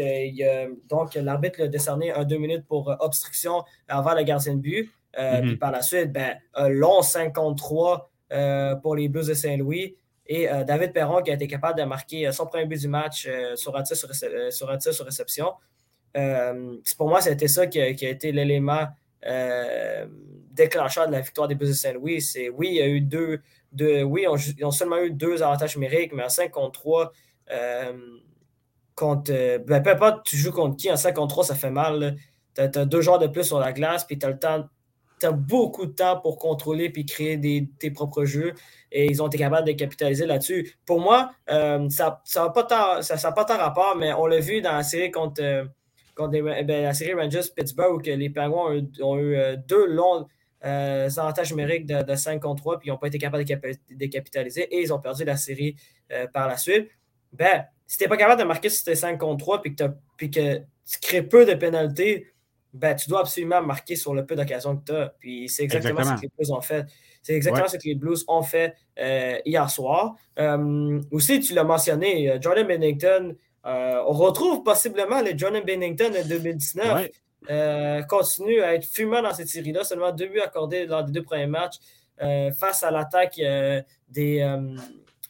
[0.89, 4.91] donc l'arbitre a décerné un deux minutes pour obstruction avant le gardien de but.
[5.17, 5.41] Mm-hmm.
[5.41, 8.09] Puis par la suite, ben, un long 53
[8.81, 9.95] pour les Blues de Saint-Louis.
[10.31, 13.75] Et David Perron qui a été capable de marquer son premier but du match sur
[13.75, 14.67] un tir sur, sur,
[15.05, 15.53] réception.
[16.13, 18.87] pour moi, c'était ça qui a, qui a été l'élément
[20.51, 22.21] déclencheur de la victoire des Blues de Saint-Louis.
[22.21, 23.41] C'est oui, il y a eu deux,
[24.03, 24.25] oui,
[24.57, 27.11] ils ont seulement eu deux avantages numériques, mais en 5 contre 3,
[27.51, 27.93] euh,
[28.99, 31.71] contre, euh, ben, peu importe tu joues contre qui, en 5 contre 3, ça fait
[31.71, 32.15] mal.
[32.55, 34.65] Tu as, deux joueurs de plus sur la glace, puis tu as le temps.
[35.21, 38.53] As beaucoup de temps pour contrôler puis créer des, tes propres jeux
[38.89, 40.77] et ils ont été capables de capitaliser là-dessus.
[40.85, 44.61] Pour moi, euh, ça n'a pas, tant, ça, pas tant rapport, mais on l'a vu
[44.61, 45.67] dans la série contre,
[46.15, 50.25] contre ben, la série Rangers-Pittsburgh où les Penguins ont, eu deux longs
[50.65, 54.63] euh, avantages numériques de, 5 contre 3, puis ils n'ont pas été capables de, capitaliser
[54.63, 55.75] et ils ont perdu la série
[56.11, 56.89] euh, par la suite.
[57.31, 59.83] Ben, si tu n'es pas capable de marquer sur tes 5 contre 3 puis que,
[60.15, 62.27] puis que tu crées peu de pénalités,
[62.71, 65.13] ben, tu dois absolument marquer sur le peu d'occasions que tu as.
[65.19, 66.85] Puis c'est exactement, ce que les Blues ont fait.
[67.23, 70.15] C'est exactement ce que les Blues ont fait euh, hier soir.
[70.37, 77.09] Euh, aussi, tu l'as mentionné, Jordan Bennington, on retrouve possiblement les Jordan Bennington de 2019.
[77.49, 79.83] Euh, continue à être fumant dans cette série-là.
[79.83, 81.77] Seulement deux buts accordés lors des deux premiers matchs
[82.21, 84.39] euh, face à l'attaque euh, des,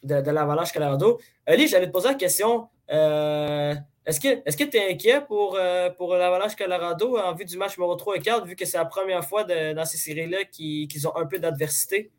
[0.02, 1.20] de, l'Avalanche Colorado.
[1.46, 2.68] Ali, j'allais te poser la question.
[2.88, 5.58] est-ce que tu es inquiet pour,
[5.96, 8.84] pour l'Avalanche Colorado en vue du match numéro 3 et 4, vu que c'est la
[8.84, 12.10] première fois dans ces séries-là qu'ils ont un peu d'adversité?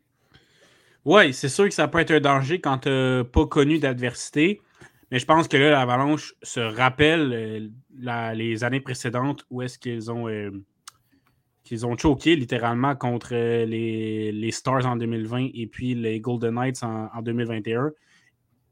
[1.04, 4.60] Oui, c'est sûr que ça peut être un danger quand tu n'as pas connu d'adversité.
[5.10, 7.70] Mais je pense que là, l'Avalanche se rappelle
[8.02, 10.50] euh, les années précédentes où est-ce qu'ils ont, euh,
[11.64, 16.82] qu'ils ont choqué littéralement contre euh, les, Stars en 2020 et puis les Golden Knights
[16.82, 17.92] en, 2021.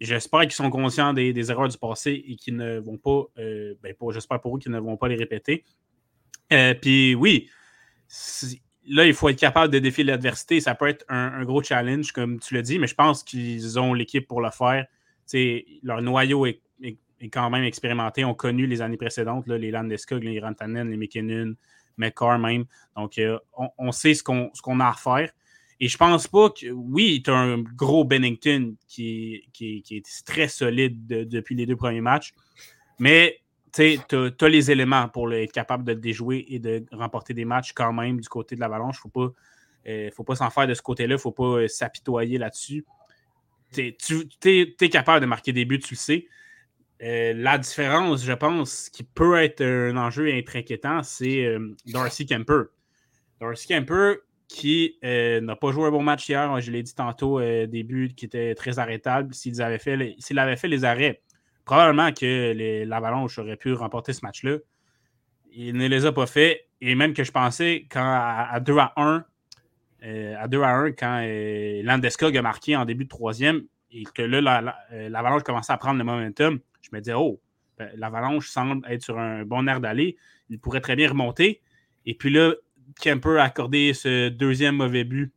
[0.01, 4.41] J'espère qu'ils sont conscients des, erreurs du passé et qu'ils ne vont pas, ben j'espère
[4.41, 5.65] pour eux qu'ils ne vont pas les répéter.
[6.81, 7.51] puis oui,
[8.87, 10.59] là, il faut être capable de défier l'adversité.
[10.61, 13.93] Ça peut être un, gros challenge, comme tu l'as dit, mais je pense qu'ils ont
[13.93, 14.87] l'équipe pour le faire
[15.83, 16.61] leur noyau est,
[17.33, 18.25] quand même expérimenté.
[18.25, 21.55] On connu les années précédentes, les Landeskog, les Rantanen, les McKinnon,
[22.01, 22.65] McCarr même.
[22.97, 23.39] Donc, euh,
[23.79, 25.31] on, sait ce qu'on a à faire.
[25.79, 26.71] Et je pense pas que.
[26.71, 32.33] Oui, tu as un gros Bennington qui, est très solide depuis les deux premiers matchs.
[32.99, 33.41] Mais
[33.73, 37.93] tu as, les éléments pour être capable de déjouer et de remporter des matchs quand
[37.93, 38.99] même du côté de l'Avalanche.
[38.99, 39.29] Faut pas
[39.87, 41.17] ne faut pas s'en faire de ce côté-là.
[41.17, 42.85] Faut pas s'apitoyer là-dessus.
[43.73, 43.97] Tu
[44.45, 46.27] es, capable de marquer des buts, tu le sais.
[47.01, 52.65] La différence, je pense, qui peut être un enjeu et être inquiétant, c'est Darcy Kemper.
[53.41, 54.17] Darcy Kemper,
[54.49, 58.27] qui n'a pas joué un bon match hier, je l'ai dit tantôt, des buts qui
[58.27, 59.33] étaient très arrêtables.
[59.35, 61.23] S'il avait, fait, avait fait les arrêts,
[61.65, 64.59] probablement que l'Avalanche aurait pu remporter ce match-là.
[65.53, 66.67] Il ne les a pas fait.
[66.81, 69.25] Et même que je pensais, quand à, 2 à 1,
[70.03, 74.05] à 2 euh, à 1, quand euh, Landeskog a marqué en début de troisième, et
[74.05, 77.41] que là, euh, l'Avalanche commençait à prendre le momentum, je me disais, oh,
[77.79, 80.17] ben, l'Avalanche semble être sur un bon air d'aller.
[80.49, 81.61] Il pourrait très bien remonter.
[82.07, 82.55] Et puis là,
[83.01, 85.33] Kemper a accordé ce deuxième mauvais but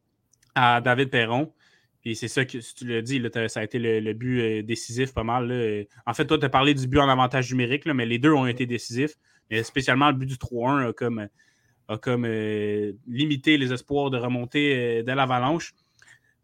[0.56, 1.54] à David Perron.
[2.02, 5.24] Puis c'est ça que tu l'as dit, ça a été le, but euh, décisif pas
[5.24, 5.86] mal.
[6.06, 8.46] En fait, toi, tu as parlé du but en avantage numérique, mais les deux ont
[8.46, 9.16] été décisifs.
[9.50, 11.28] Mais spécialement le but du 3-1 a comme,
[12.02, 15.74] comme euh, limité les espoirs de remonter euh, de l'avalanche.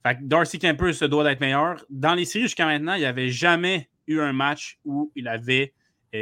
[0.06, 1.84] Fait que Darcy Kemper se doit d'être meilleur.
[1.90, 5.74] Dans les séries jusqu'à maintenant, il n'y avait jamais eu un match où il avait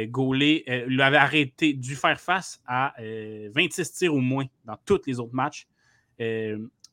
[0.06, 5.18] gaulé, il avait arrêté, dû faire face à 26 tirs ou moins dans tous les
[5.18, 5.66] autres matchs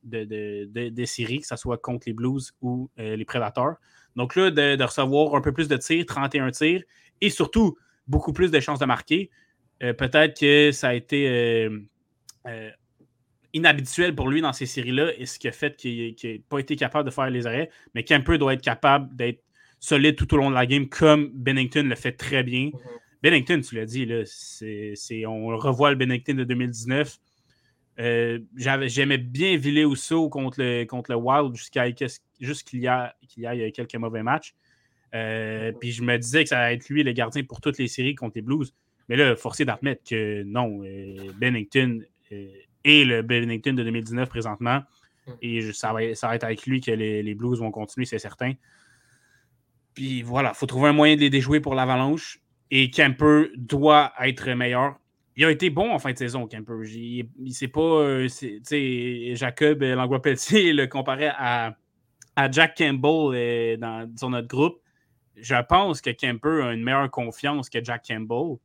[0.06, 3.76] de, des séries, que ce soit contre les Blues ou euh, les Prédateurs.
[4.16, 6.84] Donc là, de, recevoir un peu plus de tirs, 31 tirs,
[7.22, 7.78] et surtout
[8.08, 9.30] beaucoup plus de chances de marquer.
[9.84, 12.72] Euh, peut-être que ça a été euh,
[13.54, 16.76] inhabituel pour lui dans ces séries-là, et ce qui a fait qu'il n'a pas été
[16.76, 19.44] capable de faire les arrêts, mais Kemper doit être capable d'être
[19.86, 22.68] solide tout au long de la game, comme Bennington le fait très bien.
[22.68, 23.22] Mm-hmm.
[23.24, 24.24] Bennington, tu l'as dit, là,
[25.28, 27.20] on revoit le Bennington de 2019
[28.00, 31.86] euh, j'aimais bien Ville Ousso contre le, contre le Wild jusqu'à
[32.40, 34.54] juste qu'il y, a, qu'il y a quelques mauvais matchs.
[35.14, 37.88] Euh, puis je me disais que ça allait être lui le gardien pour toutes les
[37.88, 38.74] séries contre les Blues.
[39.08, 44.84] Mais là, forcé d'admettre que non, euh, Bennington est le Bennington de 2019 présentement.
[45.28, 45.32] Hmm.
[45.42, 48.54] Et ça va, ça va être avec lui que les, Blues vont continuer, c'est certain.
[49.96, 52.40] Puis voilà, il faut trouver un moyen de les déjouer pour l'Avalanche.
[52.70, 54.98] Et Kemper doit être meilleur
[55.36, 56.82] il a été bon en fin de saison, Kemper.
[56.86, 57.82] Il, il c'est pas.
[57.82, 58.28] Euh,
[59.36, 61.76] Jacob euh, Langlois-Pelletier le comparait à,
[62.52, 64.82] Jack Campbell euh, dans, notre groupe.
[65.36, 68.58] Je pense que Kemper a une meilleure confiance que Jack Campbell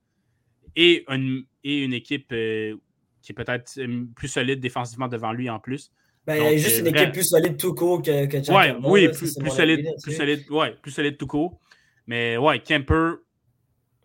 [0.76, 3.80] et une, et une équipe qui est peut-être
[4.14, 5.90] plus solide défensivement devant lui en plus.
[6.30, 8.76] Ben, il y a juste une équipe plus solide tout court que, que Jack ouais,
[8.84, 11.58] Oui, plus, solide, plus, solide, ouais, plus solide tout court.
[12.06, 13.16] Mais ouais, Kemper,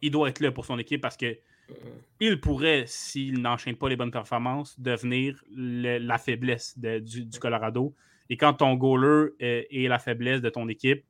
[0.02, 1.38] il doit être là pour son équipe parce que
[2.20, 7.94] il pourrait, s'il n'enchaîne pas les bonnes performances, devenir la faiblesse du, Colorado.
[8.30, 11.04] Et quand ton goaler est, la faiblesse de ton équipe,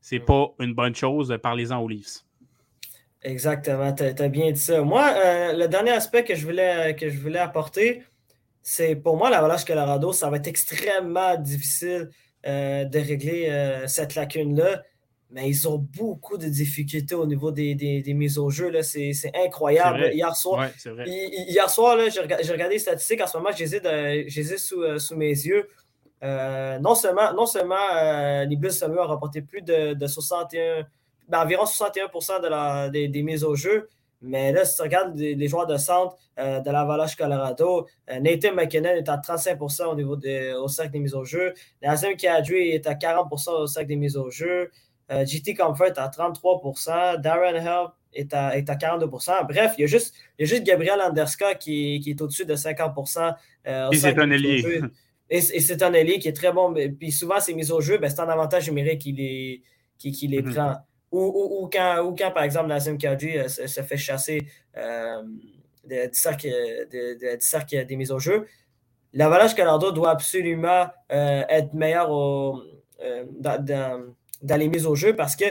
[0.00, 1.36] c'est pas une bonne chose.
[1.42, 2.24] Parlez-en aux Leafs.
[3.22, 4.82] Exactement, tu as, bien dit ça.
[4.82, 8.02] Moi, euh, le dernier aspect que je voulais, que je voulais apporter,
[8.64, 12.10] c'est pour moi, la l'Avalanche Colorado, ça va être extrêmement difficile
[12.46, 14.82] euh, de régler euh, cette lacune-là
[15.34, 18.70] mais ils ont beaucoup de difficultés au niveau des, mises au jeu.
[18.82, 20.10] C'est incroyable.
[20.12, 22.20] Hier soir, hier soir j'ai
[22.52, 23.20] regardé les statistiques.
[23.20, 23.74] En ce moment, je les
[24.52, 25.68] ai, sous, euh, sous, mes yeux.
[26.22, 30.86] Euh, non seulement, non seulement les Blues ont rapporté plus de, 61,
[31.28, 33.88] ben, environ 61 de la, des, mises au jeu.
[34.22, 38.90] Mais là, si tu regardes les, joueurs de centre de la Valache Colorado, Nathan McKinnon
[38.90, 40.16] est à 35 au niveau
[40.58, 41.52] au cercle des mises au jeu.
[41.82, 44.70] Nazem Kadri est à 40% au cercle des mises au jeu.
[45.10, 49.84] Euh, GT Comfort à 33% Darren Help est à, est à 42% Bref, il y,
[49.84, 53.34] a juste, il y a juste Gabriel Anderska qui, qui est au-dessus de 50%
[53.66, 54.80] euh, Et c'est un ailier.
[55.28, 56.74] Et, c'est un ailier qui est très bon.
[56.98, 59.62] Puis souvent, ces mises au jeu, ben, c'est un avantage numérique qu'il les,
[59.98, 60.54] qui, les mm-hmm.
[60.54, 60.76] prend.
[61.16, 64.42] Ou, quand, ou quand, par exemple, Nazim Kadri euh, se, fait chasser
[64.76, 65.22] euh,
[65.84, 68.46] du cercle, de, des mises au jeu,
[69.12, 72.60] l'Avalanche Canada doit absolument être meilleur au,
[73.38, 75.44] dans dans les mises au jeu parce que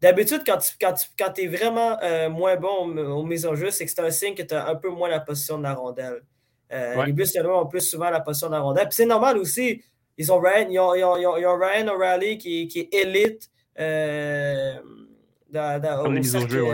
[0.00, 0.74] d'habitude, quand tu
[1.18, 4.34] quand, es vraiment euh, moins bon aux, mises au jeu, c'est que c'est un signe
[4.34, 6.22] que tu as un peu moins la position de la rondelle.
[6.72, 8.88] Euh, les Blues ont plus souvent la position de la rondelle.
[8.88, 9.82] Puis c'est normal aussi.
[10.16, 13.50] Ils ont Ryan, ils ont, ils ont, ils ont Ryan O'Reilly qui, qui, est élite
[15.56, 16.64] euh, dans, au, cercle, jeu,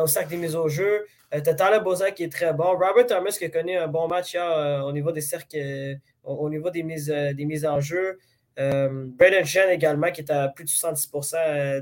[0.00, 1.04] au, cercle, des mises au jeu.
[1.32, 2.72] tu as Tyler Bozak qui est très bon.
[2.72, 6.82] Robert Thomas qui a connu un bon match au niveau des cercles, au, niveau des
[6.82, 8.18] mises, des mises en jeu.
[8.58, 11.80] Euh, Braden Shen également, qui est à plus de 70% euh,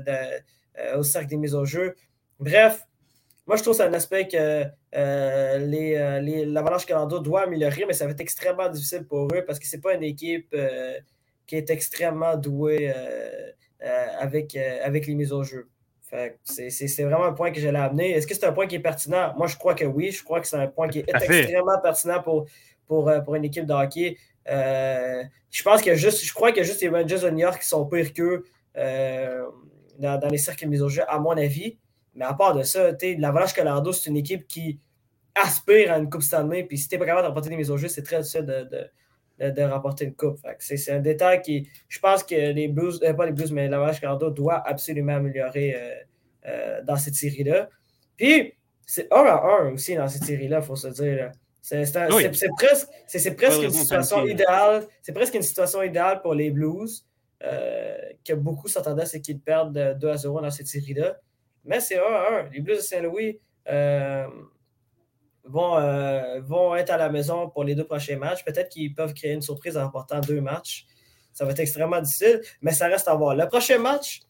[0.77, 1.95] euh, au cercle des mises au jeu.
[2.39, 2.85] Bref,
[3.47, 4.65] moi, je trouve que c'est un aspect que
[6.51, 9.75] l'Avalanche Canada doit améliorer, mais ça va être extrêmement difficile pour eux parce que ce
[9.75, 10.55] n'est pas une équipe
[11.45, 12.91] qui est extrêmement douée
[13.79, 15.69] avec, avec les mises au jeu.
[16.43, 18.11] C'est vraiment un point que j'allais amener.
[18.11, 19.33] Est-ce que c'est un point qui est pertinent?
[19.37, 20.11] Moi, je crois que oui.
[20.11, 22.45] Je crois que c'est un point qui est extrêmement pertinent pour,
[22.87, 24.17] pour, pour une équipe de hockey.
[24.47, 27.59] je pense que juste, je crois qu'il y a juste les Rangers de New York
[27.59, 28.45] qui sont pires qu'eux
[29.99, 31.77] dans, les cercles mis au jeu, à mon avis.
[32.13, 34.79] Mais à part de ça, l'Avalanche Colorado, c'est une équipe qui
[35.35, 36.63] aspire à une Coupe Stanley.
[36.63, 38.45] Puis si tu n'es pas capable de remporter des mises au jeu, c'est très difficile
[38.45, 38.89] de, de,
[39.39, 40.39] remporter une Coupe.
[40.59, 43.99] C'est un détail qui, je pense que les Blues, euh, pas les Blues, mais l'Avalanche
[43.99, 45.95] Colorado doit absolument améliorer euh,
[46.47, 47.69] euh, dans cette série-là.
[48.17, 48.53] Puis,
[48.85, 51.31] c'est 1 à 1 aussi dans cette série-là, il faut se dire.
[51.61, 51.91] C'est
[52.55, 52.87] presque,
[53.35, 54.85] presque une situation idéale.
[55.01, 57.05] C'est presque une situation idéale pour les Blues.
[57.41, 61.17] que beaucoup s'attendaient à ce qu'ils perdent 2 à 0 dans cette série-là.
[61.63, 62.49] Mais c'est 1 à 1.
[62.53, 63.39] Les Blues de Saint-Louis
[65.47, 68.43] vont, euh, vont être à la maison pour les deux prochains matchs.
[68.43, 70.85] Peut-être qu'ils peuvent créer une surprise en remportant deux matchs.
[71.33, 73.35] Ça va être extrêmement difficile, mais ça reste à voir.
[73.35, 74.21] Le prochain match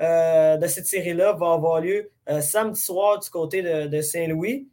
[0.00, 4.68] euh, de cette série-là va avoir lieu euh, samedi soir du côté de, Saint-Louis.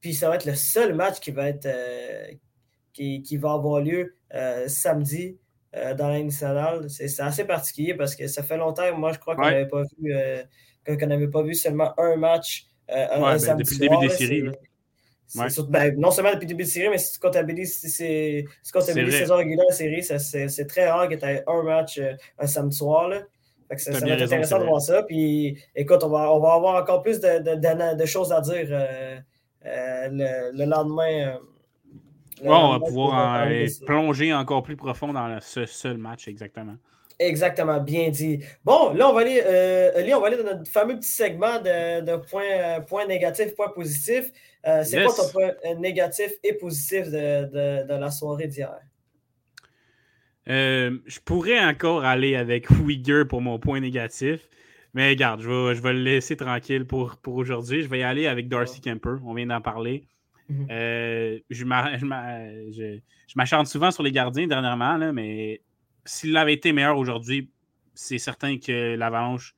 [0.00, 1.68] Puis ça va être le seul match qui va, être,
[2.92, 4.16] qui, qui, va avoir lieu
[4.66, 5.38] samedi
[5.72, 6.90] dans la nationale.
[6.90, 10.12] C'est assez particulier parce que ça fait longtemps, moi je crois qu'on n'avait pas vu
[10.86, 14.50] qu'on n'avait pas vu seulement un match un, ben, depuis le début des séries.
[15.34, 19.36] Ben, non seulement depuis le début de série, mais si tu comptabilises, si si saison
[19.36, 23.08] régulière série, c'est très rare que tu aies un match euh, un samedi soir.
[23.08, 23.22] Là.
[23.76, 25.02] ça, va être intéressant de voir ça.
[25.02, 28.68] Puis écoute, on va, on va avoir encore plus de, de, de choses à dire
[28.70, 29.18] euh,
[29.66, 31.38] euh, le, lendemain.
[32.44, 33.48] on va pouvoir
[33.86, 36.76] plonger encore plus profond dans ce seul match, exactement.
[37.18, 38.40] Exactement, bien dit.
[38.64, 39.42] Bon, là, on va aller,
[40.14, 44.30] on va aller dans notre fameux petit segment de, de points, points négatifs, points positifs.
[44.66, 48.78] Euh, c'est quoi ton point euh, négatif et positif de, la soirée d'hier?
[50.48, 54.48] Euh, je pourrais encore aller avec Uyghur pour mon point négatif.
[54.94, 57.82] Mais regarde, je vais, je vais le laisser tranquille pour, pour aujourd'hui.
[57.82, 59.16] Je vais y aller avec Darcy Kemper.
[59.24, 60.06] On vient d'en parler.
[60.50, 60.66] Mhm.
[61.48, 61.64] je
[63.34, 65.62] m'acharne souvent sur les gardiens dernièrement, là, mais
[66.04, 67.50] s'il avait été meilleur aujourd'hui,
[67.94, 69.54] c'est certain que l'Avalanche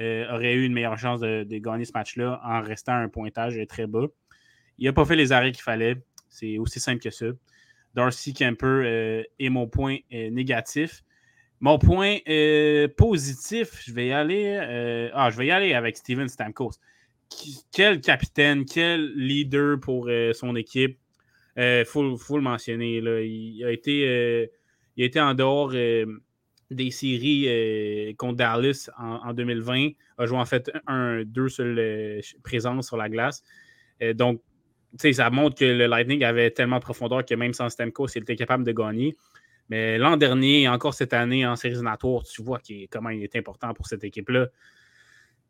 [0.00, 3.86] aurait eu une meilleure chance de, gagner ce match-là en restant à un pointage très
[3.86, 4.06] bas.
[4.78, 5.96] Il n'a pas fait les arrêts qu'il fallait.
[6.28, 7.26] C'est aussi simple que ça.
[7.94, 11.02] Darcy Kemper euh, est mon point euh, négatif.
[11.60, 15.10] Mon point euh, positif, je vais y aller.
[15.12, 16.74] ah, je vais y aller avec Steven Stamkos.
[17.72, 20.98] quel capitaine, quel leader pour son équipe.
[21.56, 22.98] Il faut, le mentionner.
[22.98, 24.48] Il, a été,
[24.98, 29.92] il a été en dehors des séries contre Dallas en, 2020.
[30.18, 33.42] A joué en fait un, deux seules présences sur la glace.
[34.14, 34.42] donc,
[35.12, 38.36] ça montre que le Lightning avait tellement de profondeur que même sans Stemco, il était
[38.36, 39.16] capable de gagner.
[39.68, 43.72] Mais l'an dernier, encore cette année en séries éliminatoires, tu vois comment il est important
[43.74, 44.48] pour cette équipe-là.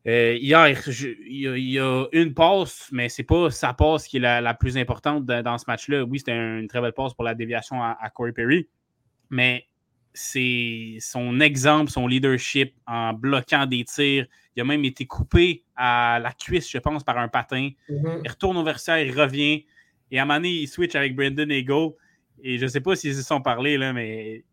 [0.07, 0.67] Euh, hier,
[1.27, 5.25] il y, a une passe, mais c'est pas sa passe qui est la, plus importante
[5.25, 6.03] dans ce match-là.
[6.03, 8.67] Oui, c'était une très belle passe pour la déviation à, à Corey Perry,
[9.29, 9.65] mais
[10.13, 14.27] c'est son exemple, son leadership en bloquant des tirs.
[14.55, 17.69] Il a même été coupé à la cuisse, je pense, par un patin.
[17.89, 18.21] Mm-hmm.
[18.25, 19.65] Il retourne au vestiaire, il revient.
[20.11, 21.91] Et à un moment donné, il switch avec Brandon Eagle.
[22.41, 24.43] Et je ne sais pas s'ils se sont parlé, là, mais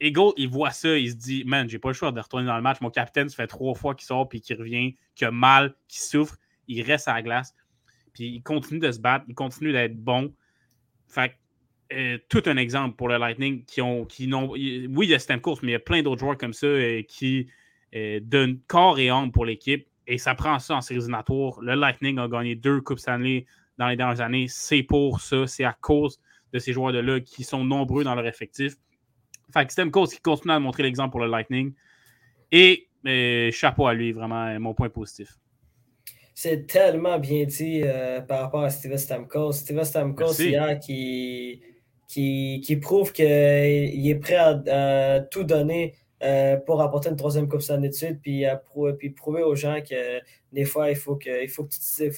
[0.00, 2.56] Eagle, il voit ça, il se dit Man, j'ai pas le choix de retourner dans
[2.56, 2.80] le match.
[2.80, 6.00] Mon capitaine, ça fait trois fois qu'il sort puis qu'il revient, qu'il a mal, qu'il
[6.00, 6.36] souffre.
[6.68, 7.54] Il reste à la glace.
[8.12, 10.32] Puis il continue de se battre, il continue d'être bon.
[11.06, 11.37] Fait
[11.90, 14.04] euh, tout un exemple pour le Lightning qui ont.
[14.04, 16.52] Qui n'ont, oui, il y a Stamkos, mais il y a plein d'autres joueurs comme
[16.52, 17.48] ça euh, qui
[17.94, 19.88] euh, donnent corps et âme pour l'équipe.
[20.06, 21.60] Et ça prend ça en séries éliminatoires.
[21.62, 23.46] Le Lightning a gagné deux Coupes Stanley
[23.78, 24.46] dans les dernières années.
[24.48, 25.46] C'est pour ça.
[25.46, 26.20] C'est à cause
[26.52, 28.74] de ces joueurs-là qui sont nombreux dans leur effectif.
[29.52, 31.72] Fait que Stamkos qui continue à montrer l'exemple pour le Lightning.
[32.52, 32.88] Et
[33.50, 35.38] chapeau à lui, vraiment, mon point positif.
[36.34, 37.82] C'est tellement bien dit
[38.26, 39.52] par rapport à Steven Stamkos.
[39.52, 41.62] Steven Stamkos, hier, qui
[42.08, 47.90] qui, prouve qu'il est prêt à, tout donner euh, pour apporter une troisième Coupe Stanley
[47.90, 48.44] d'études, puis,
[48.98, 50.20] puis prouver aux gens que
[50.52, 51.68] des fois, il faut, que, il faut,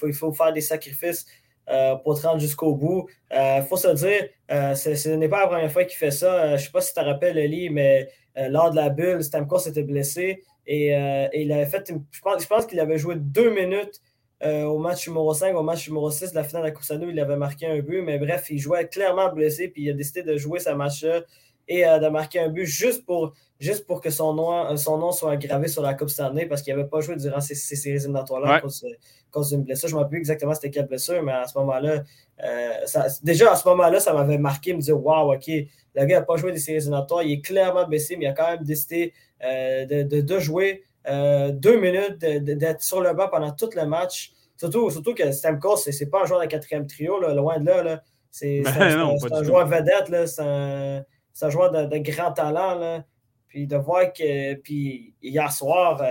[0.07, 1.27] il faut, faire des sacrifices
[1.69, 3.07] euh, pour te rendre jusqu'au bout.
[3.29, 6.47] Il euh, faut se dire, ce n'est pas la première fois qu'il fait ça.
[6.47, 8.09] je ne sais pas si tu te rappelles, Eli, mais
[8.49, 10.93] lors de la bulle, Stamkos était blessé et,
[11.33, 14.01] il avait fait, je pense, je pense qu'il avait joué deux minutes
[14.43, 16.85] euh, au match numéro 5, au match numéro 6 de la finale de la Coupe
[16.89, 20.23] il avait marqué un but, mais bref, il jouait clairement blessé, puis il a décidé
[20.23, 21.21] de jouer ce match-là
[21.67, 24.97] et euh, de marquer un but juste pour, juste pour que son nom, euh, son
[24.97, 27.97] nom soit gravé sur la Coupe Stanley parce qu'il n'avait pas joué durant ces, séries
[27.97, 29.89] éliminatoires-là à cause, d'une blessure.
[29.89, 32.03] Je ne me rappelle plus exactement c'était quelle blessure, mais à ce moment-là,
[33.21, 36.37] déjà à ce moment-là, ça m'avait marqué, me dire Waouh, OK, le gars n'a pas
[36.37, 40.03] joué des séries éliminatoires, il est clairement blessé, mais il a quand même décidé de,
[40.03, 44.33] de, de, jouer euh, deux minutes d'être sur le banc pendant tout le match.
[44.57, 48.03] Surtout, surtout que Stamkos, c'est pas un joueur de quatrième trio, loin de là.
[48.29, 50.09] C'est ben un, joueur vedette.
[50.39, 52.75] un joueur de, grand talent.
[52.75, 53.03] Là.
[53.47, 56.01] Puis de voir que puis hier soir,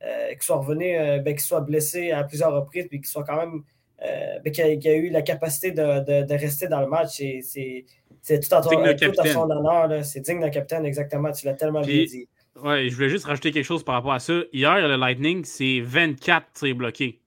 [0.00, 3.62] qu'il soit revenu, ben, qu'il soit blessé à plusieurs reprises, puis qu'il soit quand même
[4.00, 9.50] ben, qu'il a, eu la capacité de, rester dans le match, c'est tout, à, son
[9.50, 10.04] honneur.
[10.04, 11.30] C'est digne d'un capitaine, exactement.
[11.32, 12.26] Tu l'as tellement bien dit.
[12.62, 14.34] Ouais, je voulais juste rajouter quelque chose par rapport à ça.
[14.52, 17.20] Hier, le Lightning, c'est 24 tirs bloqués.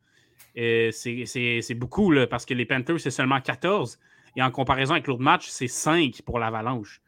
[0.56, 4.00] C'est beaucoup, parce que les Panthers, c'est seulement 14.
[4.36, 7.02] Et en comparaison avec l'autre match, c'est 5 pour l'Avalanche.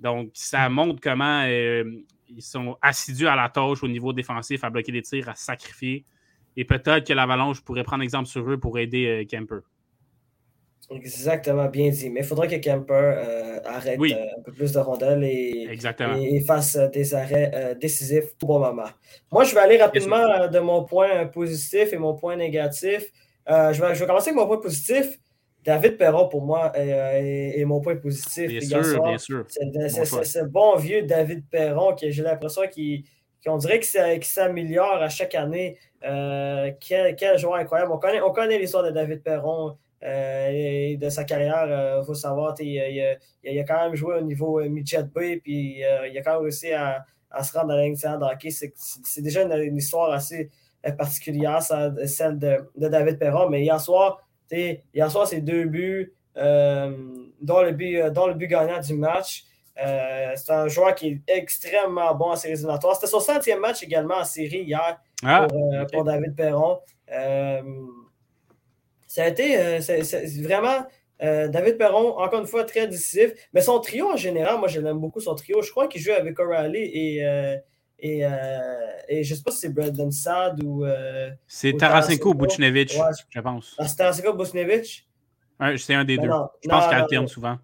[0.00, 1.84] Donc, ça montre comment euh,
[2.28, 6.04] ils sont assidus à la tâche au niveau défensif, à bloquer des tirs, à sacrifier.
[6.56, 9.60] Et peut-être que l'Avalanche pourrait prendre exemple sur eux pour aider euh, Kemper.
[10.90, 12.10] Exactement, bien dit.
[12.10, 16.40] Mais il faudrait que Kemper euh, arrête euh, un peu plus de rondelles et, et,
[16.40, 18.88] fasse euh, des arrêts décisifs au bon moment.
[19.30, 23.10] Moi, je vais aller rapidement de mon point positif et mon point négatif.
[23.46, 25.18] je, vais, je, vais, commencer avec mon point positif.
[25.64, 28.48] David Perron, pour moi, est, mon point positif.
[28.48, 29.44] Bien sûr, bien sûr.
[29.48, 32.62] C'est ce bon vieux David Perron que j'ai l'impression
[33.44, 35.78] qu'on dirait qu'il s'améliore à chaque année.
[36.00, 37.92] quel, quel, joueur incroyable.
[37.92, 39.76] On connaît, on connaît l'histoire de David Perron.
[40.04, 44.20] Euh, de sa carrière, il euh, faut savoir, il, il, a quand même joué au
[44.20, 47.04] niveau euh, midget B, puis il a quand même réussi à,
[47.42, 48.50] se rendre à ligne de hockey.
[48.50, 50.50] C'est déjà une, histoire assez
[50.98, 53.48] particulière, celle de, David Perron.
[53.48, 58.80] Mais hier soir, hier soir, c'est deux buts, dans, le but, dans le but gagnant
[58.80, 59.44] du match.
[59.76, 62.96] c'est un joueur qui est extrêmement bon en séries éliminatoires.
[62.96, 66.80] C'était son centième match également en série hier ah, pour, pour, David Perron.
[69.12, 69.78] Ça a été euh,
[70.40, 70.86] vraiment
[71.22, 73.32] euh, David Perron, encore une fois, très décisif.
[73.52, 75.60] Mais son trio en général, moi, je l'aime beaucoup, son trio.
[75.60, 77.58] Je crois qu'il joue avec O'Reilly et, euh,
[77.98, 78.20] et,
[79.10, 80.86] et, je ne sais pas si c'est Brandon Sad ou.
[81.46, 82.98] c'est Tarasenko ou Buchnevich,
[83.28, 83.74] je pense.
[83.76, 85.06] Ah, c'est Tarasenko ou Buchnevich?
[85.76, 86.30] C'est un des deux.
[86.64, 87.58] je pense qu'il alterne souvent.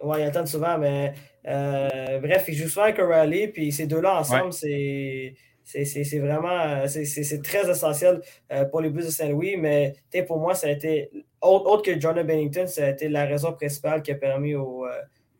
[0.00, 4.52] Oui, il alterne souvent, mais bref, il joue souvent avec O'Reilly, puis ces deux-là ensemble,
[4.52, 5.36] c'est
[5.68, 10.54] c'est vraiment euh, c'est très essentiel euh, pour les Blues de Saint-Louis, mais pour moi,
[10.54, 11.10] ça a été,
[11.42, 14.86] autre, que Jordan Bennington, ça a été la raison principale qui a permis aux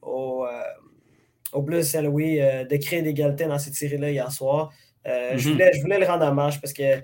[0.02, 0.46] au,
[1.52, 4.70] au Blues de Saint-Louis de créer l'égalité dans cette série-là hier soir.
[5.06, 5.52] je, mm-hmm.
[5.52, 7.00] voulais, je voulais le rendre hommage parce que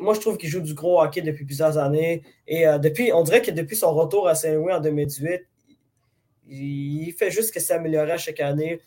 [0.00, 2.22] moi, je trouve qu'il joue du gros hockey depuis plusieurs années.
[2.48, 5.42] Et depuis, on dirait que depuis son retour à Saint-Louis en 2018,
[6.48, 8.80] il, fait juste que s'améliorer à chaque année.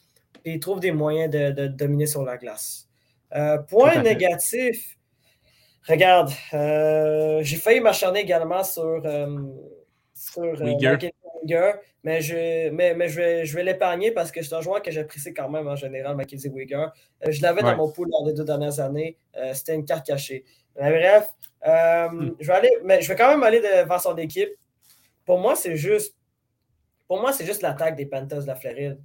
[0.43, 2.90] Et il trouve des moyens de, de dominer sur la glace.
[3.35, 4.97] Euh, point négatif.
[5.87, 9.37] Regarde, euh, j'ai failli m'acharner également sur, euh,
[10.13, 10.53] sur
[12.03, 14.91] mais, je, mais, mais je vais, je vais l'épargner parce que c'est un joueur que
[14.91, 16.85] j'apprécie quand même en général, Mackenzie Wigger.
[17.27, 19.17] je l'avais dans mon pool lors des deux dernières années.
[19.53, 20.43] C'était une carte cachée.
[20.79, 21.31] Mais bref,
[21.65, 22.31] hmm.
[22.39, 24.51] je, vais aller, mais je vais quand même aller devant son équipe.
[25.25, 26.15] Pour moi, c'est juste.
[27.07, 28.99] Pour moi, c'est juste l'attaque des Panthers de la Floride.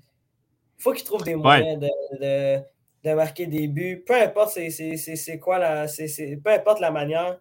[0.79, 1.89] Il faut qu'ils trouvent des moyens de
[2.21, 2.63] de
[3.05, 5.87] marquer des buts, peu importe c'est quoi la.
[6.43, 7.39] peu importe la manière.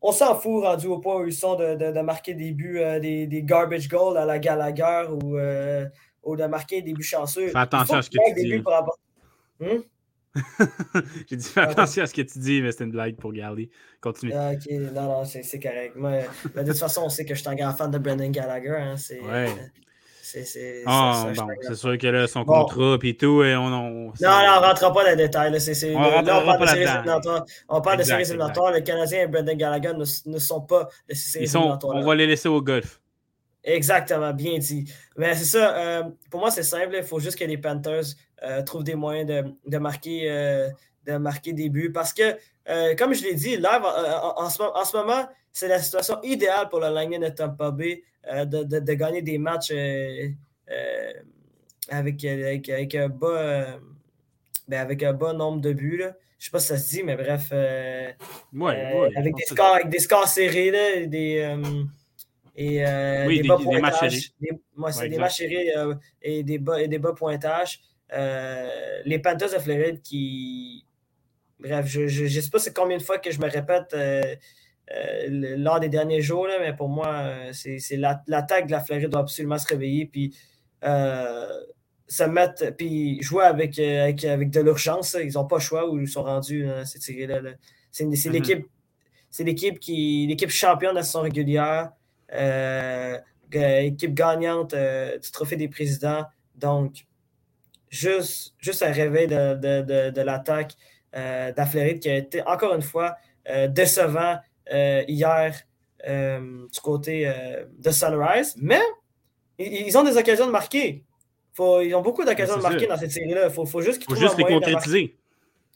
[0.00, 3.42] On s'en fout rendu au point où ils sont de, marquer des buts, euh, des,
[3.42, 5.86] garbage goals à la Gallagher ou, euh,
[6.22, 7.48] ou de marquer des buts chanceux.
[7.48, 8.62] Fais attention à ce que tu dis.
[9.60, 9.82] Hmm?
[11.28, 13.70] J'ai dit fais attention à ce que tu dis, mais c'était une blague pour Gally.
[14.00, 14.32] Continue.
[14.34, 15.96] Ah, ok, non, non, c'est correct.
[15.96, 18.76] de toute façon, on sait que je suis un grand fan de Brendan Gallagher.
[18.78, 19.48] Hein, ouais.
[20.30, 24.30] C'est ah, bon, sûr que là, son contrat et tout, et on, on, Non, non,
[24.30, 25.50] on ne rentrera pas dans les détails.
[25.50, 25.58] Là,
[25.94, 27.46] on, là, on parle de séries éliminatoires.
[27.68, 28.72] On parle de séries éliminatoires.
[28.72, 32.26] Le Canadien et Brendan Gallagher ne, ne sont pas de séries sont, On va les
[32.26, 33.00] laisser au golf.
[33.64, 34.84] Exactement, bien dit.
[35.16, 36.94] Mais c'est ça, euh, pour moi, c'est simple.
[36.96, 38.04] Il faut juste que les Panthers
[38.42, 40.68] euh, trouvent des moyens de, de marquer, euh,
[41.06, 41.92] de marquer des buts.
[41.92, 42.36] Parce que,
[42.96, 46.68] comme je l'ai dit, live, en, en, ce, en, ce, moment, c'est la situation idéale
[46.68, 50.28] pour le Lightning de Tampa Bay euh, de, gagner des matchs euh,
[50.70, 51.12] euh,
[51.88, 53.78] avec, avec, un bas,
[54.66, 55.96] ben avec un bas nombre de buts.
[55.96, 56.14] Là.
[56.38, 57.52] Je ne sais pas si ça se dit, mais bref.
[57.52, 61.56] avec, des scores, avec des scores serrés, là, des.
[62.60, 62.84] Et,
[63.26, 64.58] oui, des, bas des, matchs serrés.
[64.76, 65.72] moi, c'est des matchs serrés
[66.20, 67.80] et, des bas, et des bas pointages.
[68.10, 70.84] les Panthers de Floride qui.
[71.60, 73.96] Bref, je ne sais pas c'est combien de fois que je me répète
[74.96, 79.10] euh, lors des derniers jours, là, mais pour moi, euh, c'est l'attaque de la Floride
[79.10, 80.34] doit absolument se réveiller puis
[80.84, 81.46] euh,
[82.06, 85.16] se mettre puis jouer avec, avec, avec de l'urgence.
[85.22, 87.40] Ils n'ont pas le choix où ils sont rendus cette série-là.
[87.90, 88.30] C'est mm-hmm.
[88.30, 88.66] l'équipe.
[89.30, 91.90] C'est l'équipe qui l'équipe championne de la saison régulière,
[93.52, 96.24] équipe gagnante du trophée des présidents.
[96.54, 97.04] Donc,
[97.90, 100.72] juste, juste un réveil de, de, de, l'attaque
[101.12, 103.16] de la Floride qui a été encore une fois
[103.68, 104.36] décevant euh,
[104.70, 105.54] hier
[106.06, 108.80] euh, du côté euh, de Sunrise, mais
[109.58, 111.02] ils ont des occasions de marquer.
[111.58, 113.46] ils ont beaucoup d'occasions de marquer dans cette série-là.
[113.46, 115.16] Il faut, faut, juste qu'ils trouvent juste les concrétiser.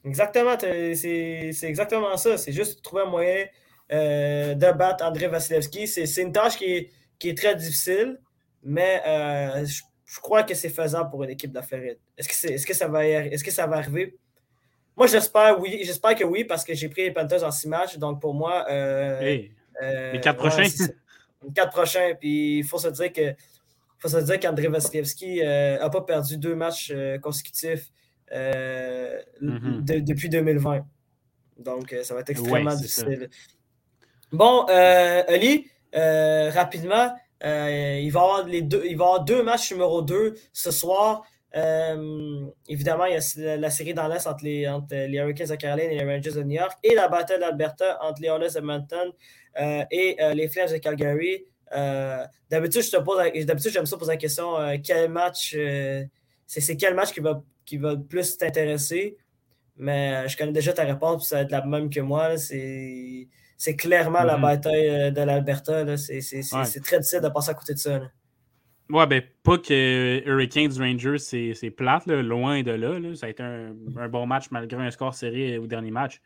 [0.05, 2.37] Exactement, c'est exactement ça.
[2.39, 3.47] C'est juste trouver un moyen
[3.93, 5.89] euh, de battre André Vasilevski.
[5.89, 8.21] C'est une tâche qui est, qui est, très difficile,
[8.63, 11.99] mais euh, je, crois que c'est faisable pour une équipe de la Floride.
[12.17, 14.17] Est-ce que, est, -ce que, ça va, est -ce que ça va arriver?
[14.97, 15.81] Moi, j'espère oui.
[15.83, 17.97] J'espère que oui, parce que j'ai pris les Panthers en six matchs.
[17.99, 18.67] Donc, pour moi.
[18.71, 19.21] Euh,
[20.13, 20.63] les quatre prochains?
[20.63, 22.15] les quatre prochains.
[22.19, 23.35] Puis, il faut se dire que.
[23.99, 27.91] faut se dire qu'André Vasilevski n'a pas perdu deux matchs consécutifs
[28.31, 29.83] mm-hmm.
[29.83, 30.85] depuis 2020.
[31.59, 33.29] Donc, ça va être extrêmement difficile.
[34.33, 37.15] Bon, euh, Ali, euh, rapidement,
[37.45, 41.23] euh, il, va avoir les deux, il va avoir deux matchs numéro 2 ce soir.
[42.69, 45.91] Évidemment, il y a la série dans l'Est entre les, entre les Hurricanes de Caroline
[45.91, 49.13] et les Rangers de New York et la bataille d'Alberta entre les Oilers de Mountain
[49.91, 51.45] et les Flames de Calgary.
[52.51, 55.57] d'habitude, je te pose, d'habitude, j'aime ça poser la question quel match,
[56.47, 59.17] c'est, quel match qui va, qui va plus t'intéresser?
[59.77, 62.37] Mais je connais déjà ta réponse, ça va être la même que moi.
[62.37, 63.29] C'est
[63.63, 64.43] c'est clairement la mm-hmm.
[64.43, 65.97] bataille euh, de l'Alberta.
[65.97, 68.01] C'est très difficile de passer à côté de ça.
[68.91, 73.73] Ouais, ben, pas que Hurricanes Rangers, c'est plate, loin de là, Ça a été un,
[74.09, 76.21] bon match malgré un score serré au dernier match.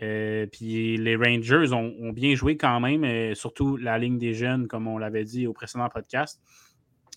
[0.00, 4.68] Euh, puis les Rangers ont, bien joué quand même, euh, surtout la ligne des jeunes,
[4.68, 6.40] comme on l'avait dit au précédent podcast.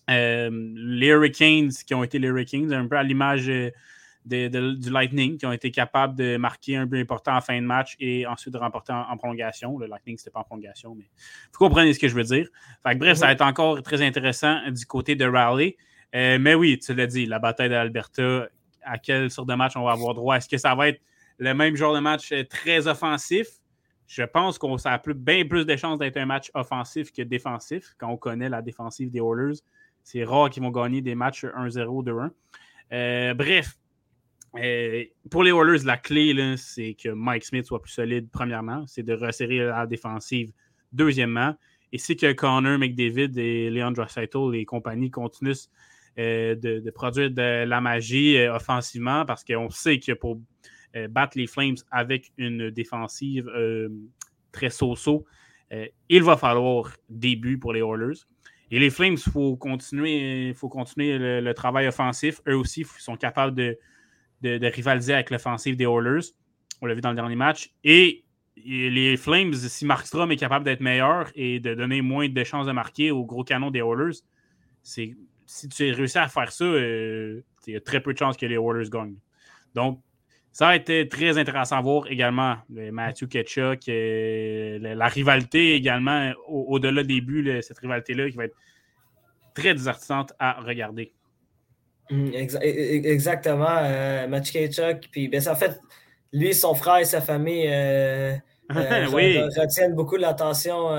[0.07, 3.51] les Hurricanes, qui ont été les Hurricanes, un peu à l'image
[4.25, 7.95] du Lightning qui ont été capables de marquer un but important en fin de match
[7.99, 9.77] et ensuite de remporter en, prolongation.
[9.77, 11.09] Le Lightning, c'était pas en prolongation, mais
[11.51, 12.47] vous comprenez ce que je veux dire.
[12.83, 15.75] bref, ça va être encore très intéressant du côté de Raleigh.
[16.13, 18.47] Euh, mais oui, tu l'as dit, la bataille d'Alberta,
[18.83, 20.37] à quelle sorte de match on va avoir droit?
[20.37, 21.01] Est-ce que ça va être
[21.37, 23.47] le même genre de match euh, très offensif?
[24.07, 27.95] Je pense qu'on a plus, bien plus de chances d'être un match offensif que défensif
[27.97, 29.59] quand on connaît la défensive des Oilers.
[30.03, 32.29] C'est rare qu'ils vont gagner des matchs 1-0, 2-1.
[32.91, 33.77] Euh, bref,
[34.57, 38.85] euh, pour les Oilers, la clé, c'est que Mike Smith soit plus solide, premièrement.
[38.87, 40.51] C'est de resserrer la défensive,
[40.91, 41.55] deuxièmement.
[41.93, 45.53] Et c'est que Connor, McDavid et Leandro Saito et compagnie continuent
[46.19, 50.39] euh, de, produire de la magie euh, offensivement parce qu'on sait que pour
[51.09, 53.49] battre les Flames avec une défensive
[54.51, 55.25] très so-so,
[56.09, 58.19] il va falloir des buts pour les Oilers.
[58.71, 62.41] Et les Flames, il faut continuer, faut continuer le, travail offensif.
[62.45, 63.77] Eux aussi sont capables de,
[64.41, 66.33] de, rivaliser avec l'offensive des Oilers.
[66.81, 67.71] On l'a vu dans le dernier match.
[67.83, 68.23] Et,
[68.63, 72.71] les Flames, si Markstrom est capable d'être meilleur et de donner moins de chances de
[72.71, 74.19] marquer au gros canon des Oilers,
[74.83, 75.15] si
[75.69, 78.45] tu as réussi à faire ça, euh, il y a très peu de chances que
[78.45, 79.17] les Oilers gagnent.
[79.73, 80.01] Donc,
[80.51, 82.57] ça a été très intéressant à voir également.
[82.69, 88.57] Matthew Ketchuk, euh, la, rivalité également, au-delà des buts, cette rivalité-là qui va être
[89.55, 91.13] très divertissante à regarder.
[92.11, 93.77] Mm, e, e, exactement.
[93.83, 94.51] Euh, Match
[95.11, 95.79] Puis, ben, en fait,
[96.33, 98.35] lui, son frère et sa famille euh,
[98.75, 99.05] euh,
[99.57, 100.89] retiennent beaucoup l'attention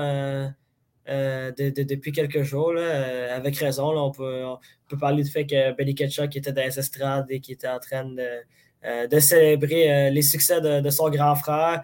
[1.07, 2.75] depuis quelques jours.
[2.77, 7.39] avec raison, on, peut, parler du fait que Benny Ketchuk était dans les estrades et
[7.39, 11.83] qui était en train de, célébrer les succès de, son grand frère.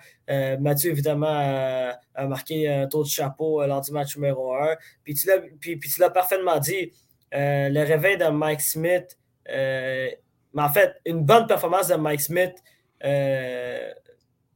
[0.59, 4.75] Mathieu, évidemment, a marqué un tour de chapeau lors du match numéro 1.
[5.03, 6.91] Puis tu l'as parfaitement dit.
[7.31, 9.18] le réveil de Mike Smith euh,
[9.49, 12.55] mais en fait, une bonne performance de Mike Smith,
[13.03, 13.91] euh,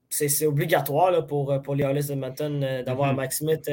[0.09, 3.17] c'est obligatoire pour, pour les Hollis de Edmonton euh, d'avoir mm-hmm.
[3.17, 3.71] Mike Smith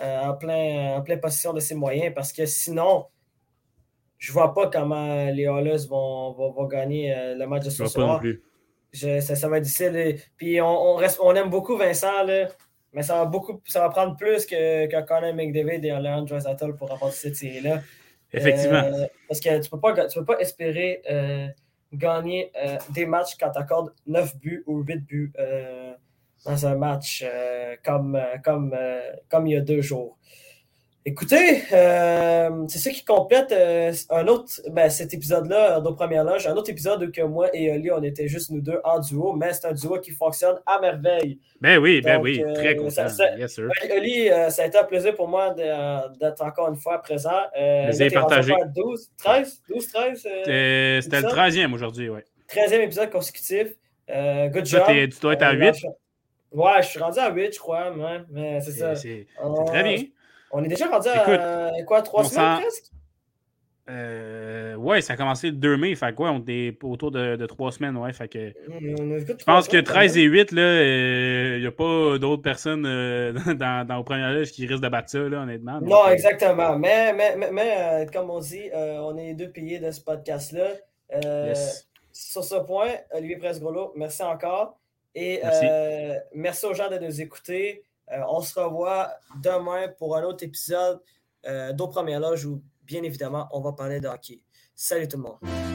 [0.00, 3.06] en, plein, en pleine possession de ses moyens parce que sinon,
[4.18, 8.22] je ne vois pas comment les Hollis vont, vont, gagner le match de ce soir.
[8.92, 10.16] ça, va être difficile.
[10.36, 12.26] Puis on, reste, on aime beaucoup Vincent,
[12.92, 16.74] mais ça va, beaucoup, ça va prendre plus que, que Connor McDavid et Leon Draisaitl
[16.74, 17.80] pour remporter cette série-là.
[18.34, 18.82] Effectivement.
[18.84, 21.48] Euh, parce que tu ne peux, pas, peux pas espérer euh,
[21.92, 25.32] gagner euh, des matchs quand tu accordes 9 buts ou 8 buts
[26.44, 27.24] dans un match
[27.84, 28.76] comme, comme,
[29.30, 30.18] comme il y a deux jours.
[31.06, 36.46] Écoutez, euh, c'est ça qui complète euh, un autre, ben, cet épisode-là, nos premières loges,
[36.46, 39.34] un autre épisode où que moi et Oli, on était juste nous deux en duo,
[39.34, 41.38] mais c'est un duo qui fonctionne à merveille.
[41.60, 43.04] Ben oui, ben oui, euh, très content.
[43.36, 43.60] yes,
[43.94, 47.42] Oli, ça a été un plaisir pour moi d'être encore une fois présent.
[47.54, 48.54] Vous avez partagé.
[48.74, 50.16] 12, 13, 12, 13.
[50.22, 52.20] C'était le 13e aujourd'hui, oui.
[52.48, 53.74] 13e épisode consécutif.
[54.08, 54.84] good job.
[54.86, 55.74] tu dois être à 8.
[56.52, 57.92] Ouais, je suis rendu à 8, je crois,
[58.30, 58.94] mais c'est ça.
[58.94, 59.26] C'est
[59.66, 59.98] très bien.
[60.54, 62.90] On est déjà rendu à quoi, trois semaines presque?
[63.90, 65.94] Euh, ouais, ça a commencé le 2 mai.
[65.94, 67.96] Fait quoi, on est autour de, de trois semaines.
[67.96, 72.82] Ouais, fait que, je pense que 13 et 8, il n'y a pas d'autres personnes
[73.58, 75.80] dans, dans, au premier loge qui risquent de battre ça, là, honnêtement.
[75.82, 76.78] non, exactement.
[76.78, 80.68] Mais, mais, mais, comme on dit, on est les deux piliers de ce podcast-là.
[82.12, 84.78] Sur ce point, Olivier Presgrolo, merci encore.
[85.16, 85.66] Et merci,
[86.32, 87.82] merci aux gens de nous écouter.
[88.08, 91.00] On se revoit demain pour un autre épisode
[91.72, 94.08] d'Au Premier Loge où bien évidemment, on va parler de.
[94.74, 95.73] Salut tout le monde.